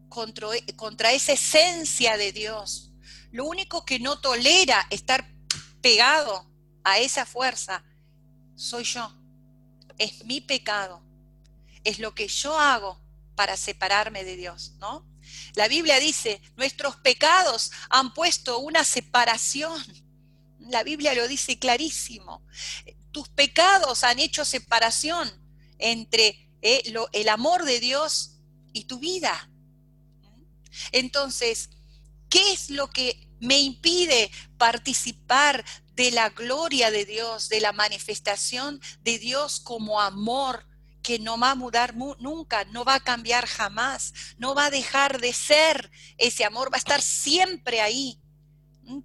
[0.09, 2.91] contra, contra, esa esencia de Dios,
[3.31, 5.31] lo único que no tolera estar
[5.83, 6.51] pegado
[6.83, 7.85] a esa fuerza,
[8.57, 9.15] soy yo.
[9.99, 11.03] Es mi pecado.
[11.85, 13.01] Es lo que yo hago
[13.37, 15.07] para separarme de Dios, ¿no?
[15.55, 19.85] La Biblia dice, nuestros pecados han puesto una separación
[20.59, 22.43] la Biblia lo dice clarísimo.
[23.13, 25.46] Tus pecados han hecho separación
[25.79, 28.39] entre eh, el amor de Dios
[28.73, 29.51] y tu vida.
[30.93, 31.71] Entonces,
[32.29, 38.81] ¿qué es lo que me impide participar de la gloria de Dios, de la manifestación
[39.03, 40.67] de Dios como amor?
[41.03, 45.21] que no va a mudar nunca, no va a cambiar jamás, no va a dejar
[45.21, 48.21] de ser ese amor, va a estar siempre ahí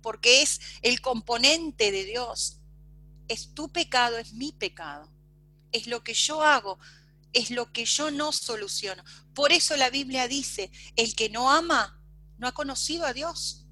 [0.01, 2.59] porque es el componente de Dios.
[3.27, 5.09] Es tu pecado, es mi pecado.
[5.71, 6.79] Es lo que yo hago,
[7.33, 9.03] es lo que yo no soluciono.
[9.33, 11.99] Por eso la Biblia dice, el que no ama
[12.37, 13.65] no ha conocido a Dios,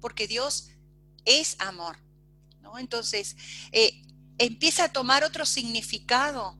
[0.00, 0.68] porque Dios
[1.24, 1.98] es amor.
[2.60, 2.78] ¿no?
[2.78, 3.36] Entonces,
[3.72, 4.02] eh,
[4.38, 6.58] empieza a tomar otro significado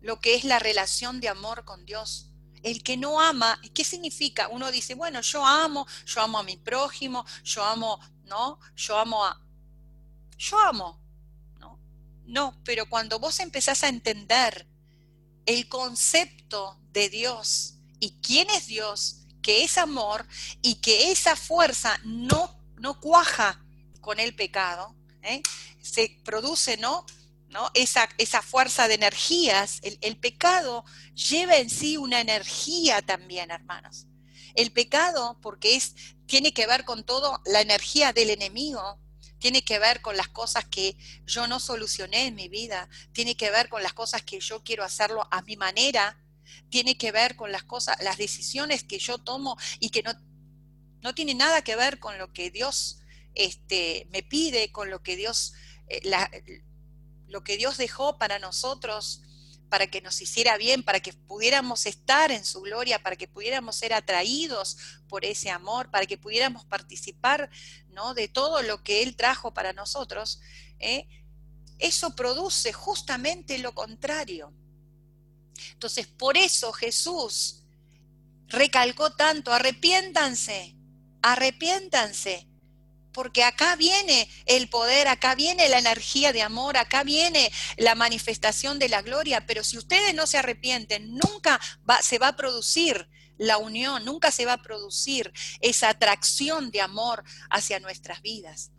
[0.00, 2.28] lo que es la relación de amor con Dios.
[2.62, 4.48] El que no ama, ¿qué significa?
[4.48, 8.00] Uno dice, bueno, yo amo, yo amo a mi prójimo, yo amo
[8.32, 8.58] ¿no?
[8.76, 9.40] Yo amo a...
[10.38, 11.00] Yo amo,
[12.26, 12.58] ¿no?
[12.64, 14.66] Pero cuando vos empezás a entender
[15.46, 20.26] el concepto de Dios y quién es Dios, que es amor
[20.62, 23.64] y que esa fuerza no, no cuaja
[24.00, 25.42] con el pecado, ¿eh?
[25.80, 27.04] se produce, ¿no?
[27.48, 27.70] ¿no?
[27.74, 34.06] Esa, esa fuerza de energías, el, el pecado lleva en sí una energía también, hermanos.
[34.54, 35.94] El pecado, porque es
[36.32, 38.98] tiene que ver con todo la energía del enemigo,
[39.42, 43.50] tiene que ver con las cosas que yo no solucioné en mi vida, tiene que
[43.50, 46.16] ver con las cosas que yo quiero hacerlo a mi manera,
[46.70, 50.12] tiene que ver con las cosas, las decisiones que yo tomo y que no,
[51.02, 53.00] no tiene nada que ver con lo que Dios
[53.34, 55.54] este, me pide, con lo que Dios,
[55.88, 56.08] eh,
[57.26, 59.22] lo que Dios dejó para nosotros
[59.72, 63.74] para que nos hiciera bien, para que pudiéramos estar en su gloria, para que pudiéramos
[63.74, 64.76] ser atraídos
[65.08, 67.48] por ese amor, para que pudiéramos participar
[67.88, 68.12] ¿no?
[68.12, 70.42] de todo lo que Él trajo para nosotros,
[70.78, 71.08] ¿eh?
[71.78, 74.52] eso produce justamente lo contrario.
[75.72, 77.62] Entonces, por eso Jesús
[78.48, 80.76] recalcó tanto, arrepiéntanse,
[81.22, 82.46] arrepiéntanse,
[83.12, 88.78] porque acá viene el poder, acá viene la energía de amor, acá viene la manifestación
[88.78, 91.60] de la gloria, pero si ustedes no se arrepienten, nunca
[92.02, 93.08] se va a producir
[93.38, 98.70] la unión, nunca se va a producir esa atracción de amor hacia nuestras vidas.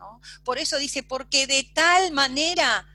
[0.44, 2.88] Por eso dice, porque de tal manera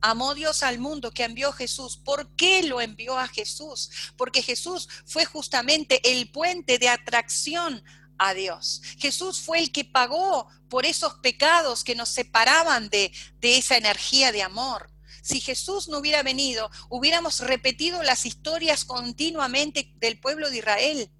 [0.00, 1.96] amó Dios al mundo que envió Jesús.
[1.96, 3.90] ¿Por qué lo envió a Jesús?
[4.18, 7.82] Porque Jesús fue justamente el puente de atracción
[8.18, 8.82] a Dios.
[8.98, 14.32] Jesús fue el que pagó por esos pecados que nos separaban de, de esa energía
[14.32, 14.90] de amor.
[15.22, 21.10] Si Jesús no hubiera venido, hubiéramos repetido las historias continuamente del pueblo de Israel,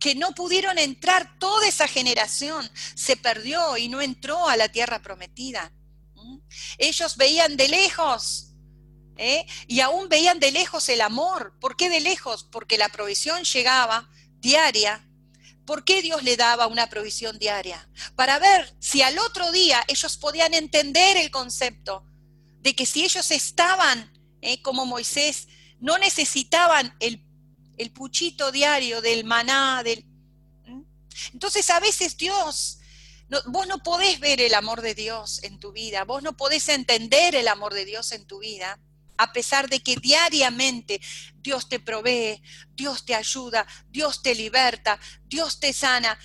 [0.00, 5.00] que no pudieron entrar, toda esa generación se perdió y no entró a la tierra
[5.00, 5.72] prometida.
[6.78, 8.54] Ellos veían de lejos,
[9.16, 9.46] ¿eh?
[9.66, 11.54] y aún veían de lejos el amor.
[11.60, 12.44] ¿Por qué de lejos?
[12.44, 15.05] Porque la provisión llegaba diaria.
[15.66, 17.88] ¿Por qué Dios le daba una provisión diaria?
[18.14, 22.04] Para ver si al otro día ellos podían entender el concepto
[22.60, 24.62] de que si ellos estaban, ¿eh?
[24.62, 25.48] como Moisés,
[25.80, 27.24] no necesitaban el,
[27.76, 30.06] el, puchito diario del maná, del...
[31.32, 32.78] Entonces a veces Dios
[33.46, 37.34] vos no podés ver el amor de Dios en tu vida, vos no podés entender
[37.34, 38.78] el amor de Dios en tu vida,
[39.16, 41.00] a pesar de que diariamente
[41.36, 42.42] Dios te provee,
[42.74, 46.18] Dios te ayuda, Dios te liberta, Dios te sana.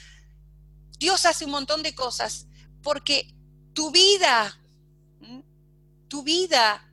[0.97, 2.47] Dios hace un montón de cosas
[2.83, 3.33] porque
[3.73, 4.59] tu vida,
[6.07, 6.91] tu vida,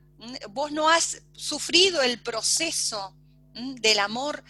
[0.49, 3.15] vos no has sufrido el proceso
[3.53, 4.43] del amor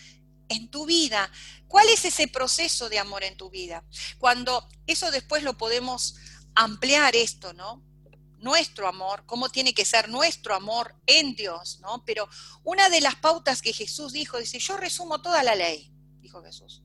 [0.49, 1.31] en tu vida.
[1.67, 3.83] ¿Cuál es ese proceso de amor en tu vida?
[4.17, 6.15] Cuando eso después lo podemos
[6.55, 7.83] ampliar esto, ¿no?
[8.39, 12.03] Nuestro amor, cómo tiene que ser nuestro amor en Dios, ¿no?
[12.05, 12.27] Pero
[12.63, 16.83] una de las pautas que Jesús dijo, dice, yo resumo toda la ley, dijo Jesús.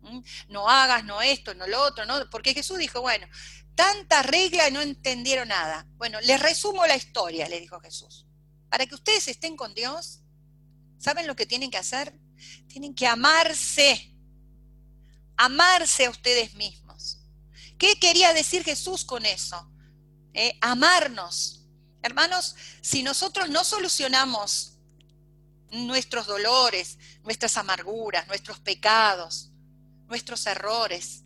[0.00, 0.20] ¿Mm?
[0.48, 2.28] No hagas, no esto, no lo otro, ¿no?
[2.30, 3.26] Porque Jesús dijo, bueno,
[3.74, 5.86] tanta regla y no entendieron nada.
[5.96, 8.26] Bueno, les resumo la historia, le dijo Jesús.
[8.68, 10.20] Para que ustedes estén con Dios,
[10.98, 12.18] ¿saben lo que tienen que hacer?
[12.68, 14.14] Tienen que amarse
[15.36, 17.18] amarse a ustedes mismos.
[17.78, 19.70] ¿Qué quería decir Jesús con eso?
[20.34, 21.64] Eh, amarnos.
[22.02, 24.76] Hermanos, si nosotros no solucionamos
[25.70, 29.50] nuestros dolores, nuestras amarguras, nuestros pecados,
[30.08, 31.22] nuestros errores,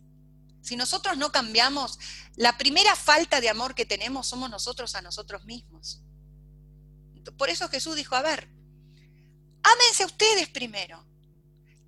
[0.61, 1.99] si nosotros no cambiamos,
[2.35, 6.01] la primera falta de amor que tenemos somos nosotros a nosotros mismos.
[7.37, 8.49] Por eso Jesús dijo, a ver,
[9.63, 11.05] ámense ustedes primero,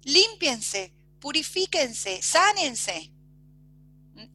[0.03, 3.13] límpiense, purifíquense, sánense.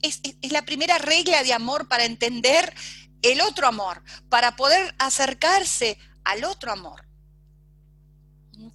[0.02, 0.20] Es,
[0.50, 2.74] la primera regla de amor para entender
[3.22, 7.06] el otro amor, para poder acercarse al otro amor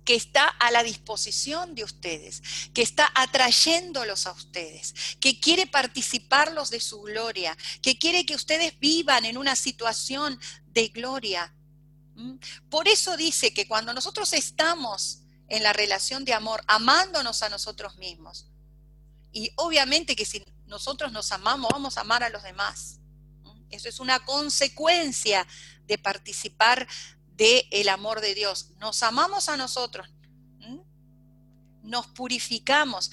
[0.06, 2.44] que está a la disposición de ustedes,
[2.74, 8.80] que está atrayéndolos a ustedes, que quiere participarlos de su gloria, que quiere que ustedes
[8.80, 11.54] vivan en una situación de gloria.
[12.16, 12.36] ¿Mm?
[12.70, 17.98] Por eso dice que cuando nosotros estamos en la relación de amor, amándonos a nosotros
[17.98, 18.48] mismos.
[19.34, 23.02] Y obviamente que si nosotros nos amamos, vamos a amar a los demás.
[23.70, 25.46] Eso es una consecuencia
[25.86, 26.88] de participar
[27.36, 28.72] del amor de Dios.
[28.80, 30.08] Nos amamos a nosotros,
[31.84, 33.12] nos purificamos.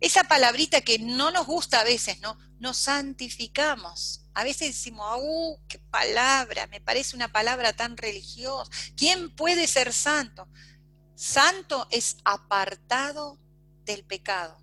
[0.00, 2.38] Esa palabrita que no nos gusta a veces, ¿no?
[2.60, 4.22] Nos santificamos.
[4.32, 6.68] A veces decimos, ¡uh, qué palabra!
[6.68, 8.70] Me parece una palabra tan religiosa.
[8.96, 10.48] ¿Quién puede ser santo?
[11.16, 13.38] Santo es apartado
[13.84, 14.56] del pecado.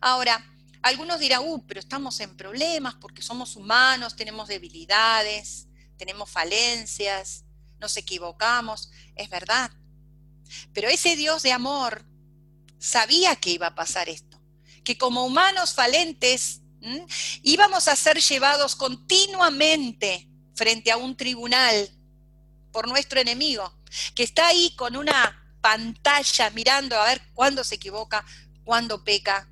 [0.00, 0.53] Ahora,
[0.84, 5.66] algunos dirán, uh, pero estamos en problemas porque somos humanos, tenemos debilidades,
[5.96, 7.46] tenemos falencias,
[7.80, 8.90] nos equivocamos.
[9.16, 9.70] Es verdad.
[10.74, 12.04] Pero ese Dios de amor
[12.78, 14.38] sabía que iba a pasar esto,
[14.84, 16.60] que como humanos falentes
[17.42, 21.88] íbamos a ser llevados continuamente frente a un tribunal
[22.72, 23.74] por nuestro enemigo
[24.14, 28.22] que está ahí con una pantalla mirando a ver cuándo se equivoca,
[28.64, 29.48] cuándo peca,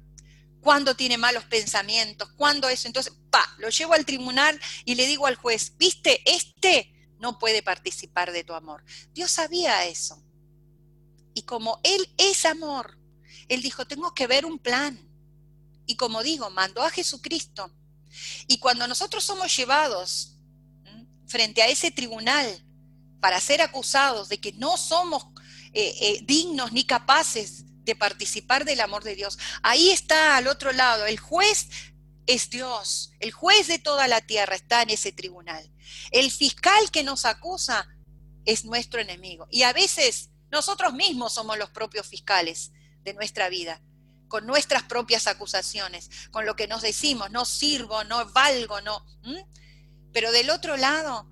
[0.62, 2.86] cuándo tiene malos pensamientos, cuándo eso.
[2.86, 7.62] Entonces, pa, lo llevo al tribunal y le digo al juez, viste, este no puede
[7.62, 8.82] participar de tu amor.
[9.12, 10.22] Dios sabía eso.
[11.34, 12.98] Y como Él es amor,
[13.48, 14.98] Él dijo, tengo que ver un plan.
[15.86, 17.74] Y como digo, mandó a Jesucristo.
[18.46, 20.38] Y cuando nosotros somos llevados
[21.26, 22.64] frente a ese tribunal
[23.20, 25.24] para ser acusados de que no somos
[25.72, 29.38] eh, eh, dignos ni capaces de participar del amor de Dios.
[29.62, 31.68] Ahí está al otro lado, el juez
[32.26, 35.70] es Dios, el juez de toda la tierra está en ese tribunal.
[36.10, 37.88] El fiscal que nos acusa
[38.44, 39.46] es nuestro enemigo.
[39.50, 42.72] Y a veces nosotros mismos somos los propios fiscales
[43.02, 43.82] de nuestra vida,
[44.28, 49.04] con nuestras propias acusaciones, con lo que nos decimos, no sirvo, no valgo, no.
[50.12, 51.30] Pero del otro lado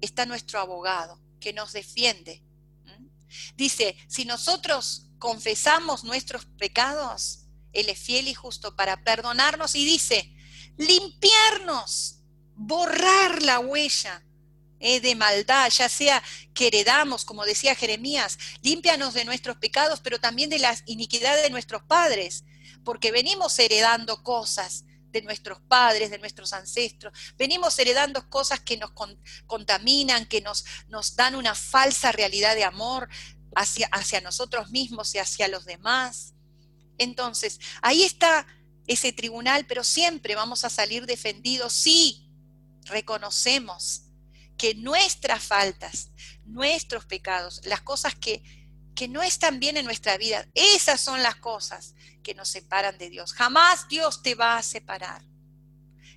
[0.00, 2.42] está nuestro abogado, que nos defiende.
[3.56, 10.34] Dice, si nosotros confesamos nuestros pecados, Él es fiel y justo para perdonarnos y dice,
[10.76, 12.24] limpiarnos,
[12.56, 14.20] borrar la huella
[14.80, 16.20] eh, de maldad, ya sea
[16.52, 21.50] que heredamos, como decía Jeremías, límpianos de nuestros pecados, pero también de las iniquidades de
[21.50, 22.42] nuestros padres,
[22.84, 27.16] porque venimos heredando cosas de nuestros padres, de nuestros ancestros.
[27.38, 28.90] Venimos heredando cosas que nos
[29.46, 33.08] contaminan, que nos, nos dan una falsa realidad de amor
[33.54, 36.34] hacia, hacia nosotros mismos y hacia los demás.
[36.98, 38.46] Entonces, ahí está
[38.86, 42.28] ese tribunal, pero siempre vamos a salir defendidos si
[42.84, 44.02] reconocemos
[44.56, 46.10] que nuestras faltas,
[46.44, 48.42] nuestros pecados, las cosas que,
[48.94, 53.10] que no están bien en nuestra vida, esas son las cosas que nos separan de
[53.10, 53.32] Dios.
[53.32, 55.22] Jamás Dios te va a separar.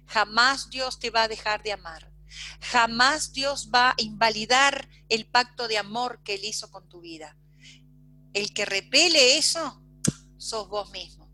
[0.07, 2.14] Jamás Dios te va a dejar de amar.
[2.61, 7.37] Jamás Dios va a invalidar el pacto de amor que Él hizo con tu vida.
[8.33, 9.81] El que repele eso,
[10.37, 11.29] sos vos mismo.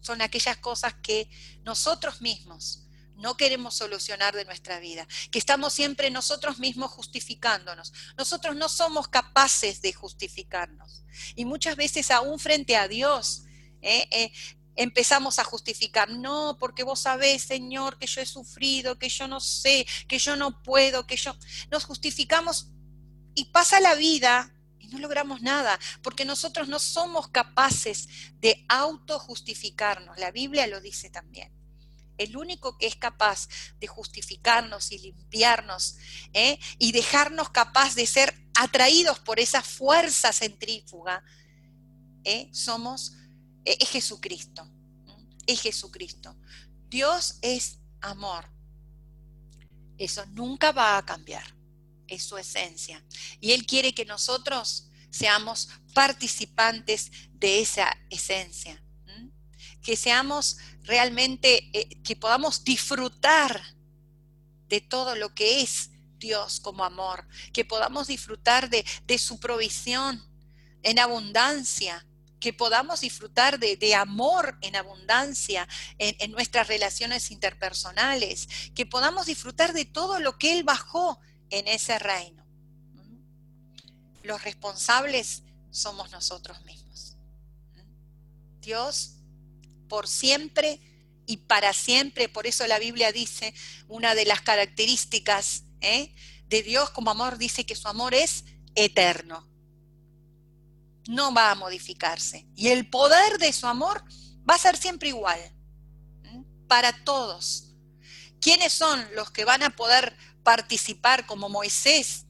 [0.00, 1.30] Son aquellas cosas que
[1.64, 2.84] nosotros mismos
[3.16, 7.92] no queremos solucionar de nuestra vida, que estamos siempre nosotros mismos justificándonos.
[8.16, 11.04] Nosotros no somos capaces de justificarnos.
[11.34, 13.44] Y muchas veces aún frente a Dios,
[13.82, 14.08] ¿eh?
[14.10, 14.32] Eh,
[14.76, 19.40] empezamos a justificar, no, porque vos sabés, Señor, que yo he sufrido, que yo no
[19.40, 21.36] sé, que yo no puedo, que yo...
[21.70, 22.68] Nos justificamos
[23.34, 28.08] y pasa la vida y no logramos nada, porque nosotros no somos capaces
[28.40, 30.18] de autojustificarnos.
[30.18, 31.52] La Biblia lo dice también.
[32.16, 33.48] El único que es capaz
[33.80, 35.96] de justificarnos y limpiarnos
[36.32, 36.60] ¿eh?
[36.78, 41.24] y dejarnos capaz de ser atraídos por esa fuerza centrífuga,
[42.22, 42.48] ¿eh?
[42.52, 43.14] somos
[43.64, 44.68] es Jesucristo.
[45.46, 46.36] Es Jesucristo.
[46.88, 48.50] Dios es amor.
[49.98, 51.44] Eso nunca va a cambiar.
[52.06, 53.04] Es su esencia.
[53.40, 58.80] Y Él quiere que nosotros seamos participantes de esa esencia.
[59.82, 63.62] Que seamos realmente, eh, que podamos disfrutar
[64.68, 67.26] de todo lo que es Dios como amor.
[67.52, 70.22] Que podamos disfrutar de, de su provisión
[70.82, 72.06] en abundancia
[72.44, 75.66] que podamos disfrutar de, amor en abundancia
[75.96, 81.18] en, nuestras relaciones interpersonales, que podamos disfrutar de todo lo que Él bajó
[81.48, 82.44] en ese reino.
[84.22, 87.16] Los responsables somos nosotros mismos.
[88.60, 89.14] Dios
[89.88, 90.80] por siempre
[91.24, 93.54] y para siempre, por eso la Biblia dice,
[93.88, 96.14] una de las características ¿eh?
[96.48, 99.53] de Dios como amor dice que su amor es eterno
[101.08, 102.46] no va a modificarse.
[102.54, 104.04] Y el poder de su amor
[104.48, 105.38] va a ser siempre igual,
[106.68, 107.74] para todos.
[108.40, 112.26] ¿Quiénes son los que van a poder participar como Moisés?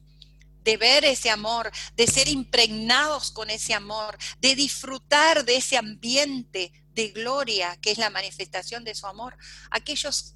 [0.63, 6.71] De ver ese amor, de ser impregnados con ese amor, de disfrutar de ese ambiente
[6.93, 9.37] de gloria que es la manifestación de su amor.
[9.69, 10.35] Aquellos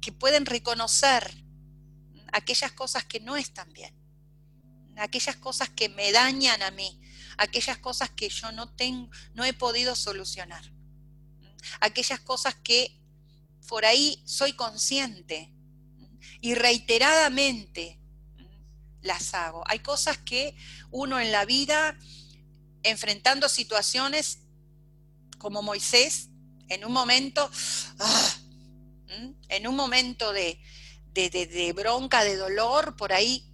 [0.00, 1.44] que pueden reconocer
[2.32, 3.94] aquellas cosas que no están bien,
[4.96, 7.00] aquellas cosas que me dañan a mí,
[7.40, 10.62] aquellas cosas que yo no tengo, no he podido solucionar,
[11.80, 13.00] aquellas cosas que
[13.66, 15.50] por ahí soy consciente
[16.42, 17.98] y reiteradamente
[19.00, 19.62] las hago.
[19.66, 20.54] Hay cosas que
[20.90, 21.98] uno en la vida,
[22.82, 24.40] enfrentando situaciones
[25.38, 26.28] como Moisés,
[26.68, 27.50] en un momento,
[28.00, 28.34] ah,
[29.48, 30.60] en un momento de,
[31.14, 33.49] de, bronca, de dolor, por ahí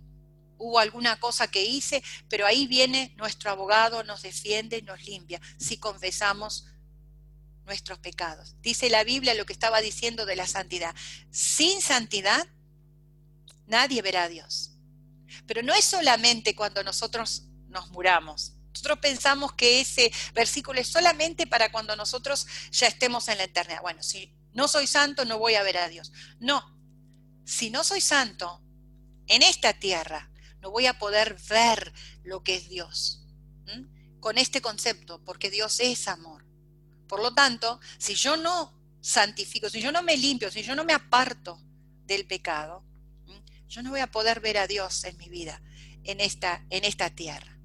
[0.58, 5.78] hubo alguna cosa que hice, pero ahí viene nuestro abogado, nos defiende, nos limpia, si
[5.78, 6.66] confesamos
[7.64, 8.54] nuestros pecados.
[8.62, 10.94] Dice la Biblia lo que estaba diciendo de la santidad.
[11.30, 12.46] Sin santidad,
[13.66, 14.72] nadie verá a Dios.
[15.46, 18.54] Pero no es solamente cuando nosotros nos muramos.
[18.70, 23.82] Nosotros pensamos que ese versículo es solamente para cuando nosotros ya estemos en la eternidad.
[23.82, 26.12] Bueno, si no soy santo, no voy a ver a Dios.
[26.38, 26.62] No,
[27.44, 28.62] si no soy santo
[29.26, 30.30] en esta tierra,
[30.66, 31.92] no voy a poder ver
[32.24, 33.22] lo que es Dios.
[34.18, 36.44] Con este concepto, porque Dios es amor.
[37.06, 40.82] Por lo tanto, si yo no santifico, si yo no me limpio, si yo no
[40.82, 41.62] me aparto
[42.04, 42.84] del pecado,
[43.68, 45.62] yo no voy a poder ver a Dios en mi vida,
[46.02, 47.56] en esta, en esta tierra.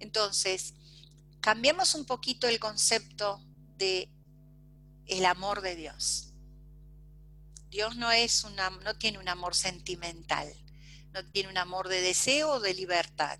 [0.00, 0.74] Entonces,
[1.40, 3.40] cambiamos un poquito el concepto
[3.76, 4.10] de
[5.06, 6.34] el amor de Dios.
[7.70, 10.52] Dios no es una, no tiene un amor sentimental
[11.16, 13.38] no tiene un amor de deseo o de libertad,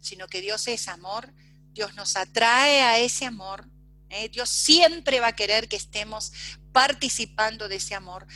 [0.00, 1.34] sino que Dios es amor,
[1.74, 3.68] Dios nos atrae a ese amor,
[4.08, 4.30] ¿eh?
[4.30, 6.32] Dios siempre va a querer que estemos
[6.72, 8.26] participando de ese amor.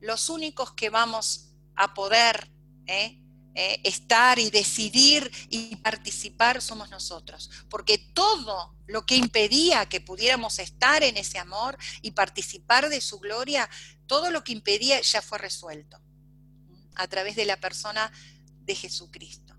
[0.00, 2.52] Los únicos que vamos a poder
[2.86, 3.20] ¿eh?
[3.56, 10.60] Eh, estar y decidir y participar somos nosotros, porque todo lo que impedía que pudiéramos
[10.60, 13.68] estar en ese amor y participar de su gloria,
[14.06, 16.05] todo lo que impedía ya fue resuelto
[16.96, 18.10] a través de la persona
[18.64, 19.54] de Jesucristo.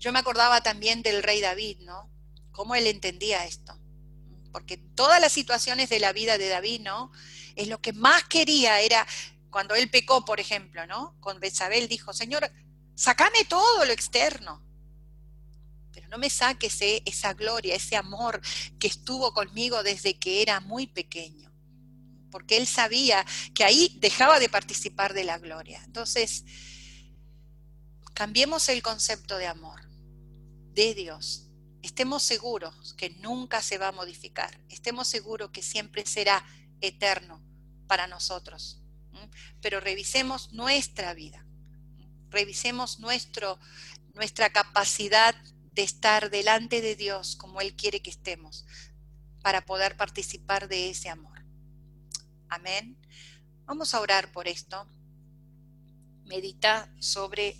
[0.00, 2.10] Yo me acordaba también del rey David, ¿no?
[2.50, 3.78] Cómo él entendía esto.
[4.52, 7.12] Porque todas las situaciones de la vida de David, ¿no?
[7.54, 9.06] Es lo que más quería era
[9.50, 11.16] cuando él pecó, por ejemplo, ¿no?
[11.20, 12.50] Con Betsabel dijo, "Señor,
[12.98, 14.60] Sácame todo lo externo,
[15.92, 18.40] pero no me saques e, esa gloria, ese amor
[18.80, 21.47] que estuvo conmigo desde que era muy pequeño,
[22.30, 23.24] porque él sabía
[23.54, 25.82] que ahí dejaba de participar de la gloria.
[25.84, 26.44] Entonces,
[28.14, 29.88] cambiemos el concepto de amor
[30.74, 31.48] de Dios.
[31.82, 34.60] Estemos seguros que nunca se va a modificar.
[34.68, 36.44] Estemos seguros que siempre será
[36.80, 37.42] eterno
[37.86, 38.82] para nosotros.
[39.60, 41.44] Pero revisemos nuestra vida
[42.30, 43.58] revisemos nuestro,
[44.14, 45.34] nuestra capacidad
[45.72, 48.66] de estar delante de Dios como Él quiere que estemos,
[49.42, 51.37] para poder participar de ese amor.
[52.48, 52.96] Amén.
[53.66, 54.86] Vamos a orar por esto.
[56.24, 57.56] Medita sobre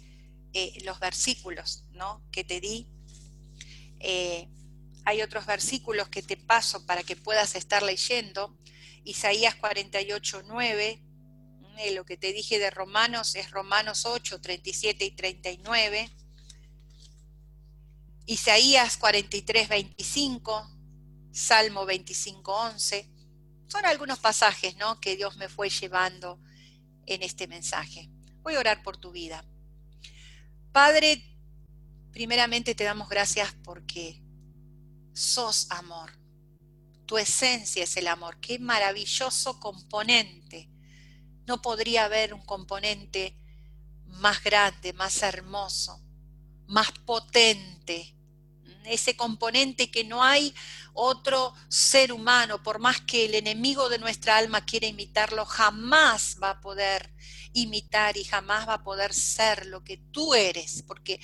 [0.52, 2.22] eh, los versículos ¿no?
[2.30, 2.88] que te di.
[4.00, 4.48] Eh,
[5.04, 8.58] hay otros versículos que te paso para que puedas estar leyendo.
[9.04, 11.08] Isaías 48, 9
[11.94, 16.10] lo que te dije de Romanos es Romanos 8, 37 y 39.
[18.26, 20.76] Isaías 43, 25,
[21.32, 23.10] Salmo 25, 11.
[23.68, 25.00] Son algunos pasajes ¿no?
[25.00, 26.40] que Dios me fue llevando
[27.06, 28.10] en este mensaje.
[28.42, 29.44] Voy a orar por tu vida.
[30.72, 31.22] Padre,
[32.12, 34.22] primeramente te damos gracias porque
[35.12, 36.12] sos amor.
[37.06, 38.38] Tu esencia es el amor.
[38.40, 40.68] Qué maravilloso componente
[41.48, 43.34] no podría haber un componente
[44.04, 45.98] más grande, más hermoso,
[46.66, 48.14] más potente.
[48.88, 50.54] Ese componente que no hay
[50.92, 56.50] otro ser humano, por más que el enemigo de nuestra alma quiera imitarlo, jamás va
[56.50, 57.12] a poder
[57.52, 61.20] imitar y jamás va a poder ser lo que tú eres, porque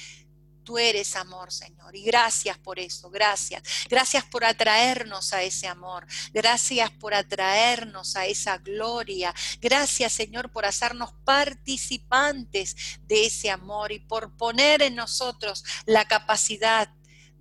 [0.65, 1.95] Tú eres amor, Señor.
[1.95, 3.63] Y gracias por eso, gracias.
[3.89, 6.07] Gracias por atraernos a ese amor.
[6.33, 9.35] Gracias por atraernos a esa gloria.
[9.61, 16.89] Gracias, Señor, por hacernos participantes de ese amor y por poner en nosotros la capacidad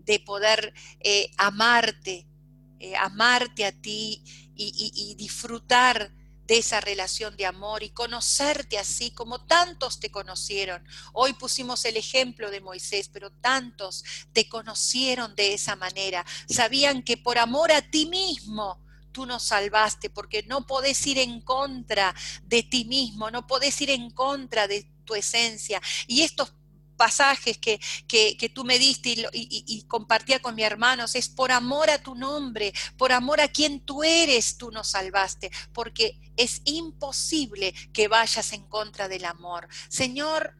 [0.05, 2.27] de poder eh, amarte,
[2.79, 4.23] eh, amarte a ti
[4.55, 6.11] y, disfrutar
[6.47, 10.85] de esa relación de amor y conocerte así como tantos te conocieron.
[11.13, 16.25] Hoy pusimos el ejemplo de Moisés, pero tantos te conocieron de esa manera.
[16.49, 18.83] Sabían que por amor a ti mismo
[19.13, 23.91] tú nos salvaste, porque no podés ir en contra de ti mismo, no podés ir
[23.91, 25.81] en contra de tu esencia.
[26.07, 26.53] Y estos
[26.93, 31.89] pasajes que, que, tú me diste y, y, compartía con mis hermanos, es por amor
[31.89, 37.73] a tu nombre, por amor a quien tú eres, tú nos salvaste, porque es imposible
[37.93, 39.67] que vayas en contra del amor.
[39.89, 40.55] Señor,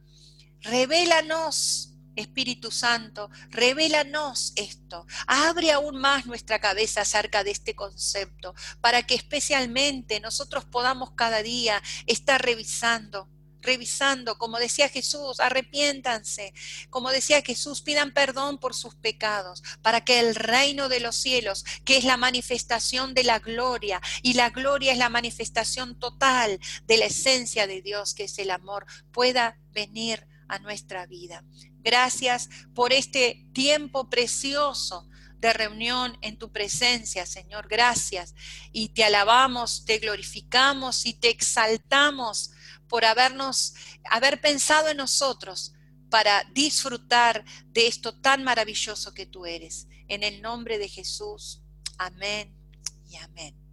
[0.60, 1.90] revélanos.
[2.16, 9.16] Espíritu Santo, revélanos esto, abre aún más nuestra cabeza acerca de este concepto, para que
[9.16, 13.28] especialmente nosotros podamos cada día estar revisando
[13.64, 16.54] revisando, como decía Jesús, arrepiéntanse,
[16.90, 21.64] como decía Jesús, pidan perdón por sus pecados, para que el reino de los cielos,
[21.84, 26.96] que es la manifestación de la gloria, y la gloria es la manifestación total de
[26.98, 31.42] la esencia de Dios, que es el amor, pueda venir a nuestra vida.
[31.82, 35.08] Gracias por este tiempo precioso
[35.44, 37.68] de reunión en tu presencia, Señor.
[37.68, 38.34] Gracias.
[38.72, 42.50] Y te alabamos, te glorificamos y te exaltamos
[42.88, 43.74] por habernos,
[44.10, 45.74] haber pensado en nosotros
[46.10, 49.88] para disfrutar de esto tan maravilloso que tú eres.
[50.08, 51.62] En el nombre de Jesús.
[51.98, 52.54] Amén
[53.08, 53.63] y amén.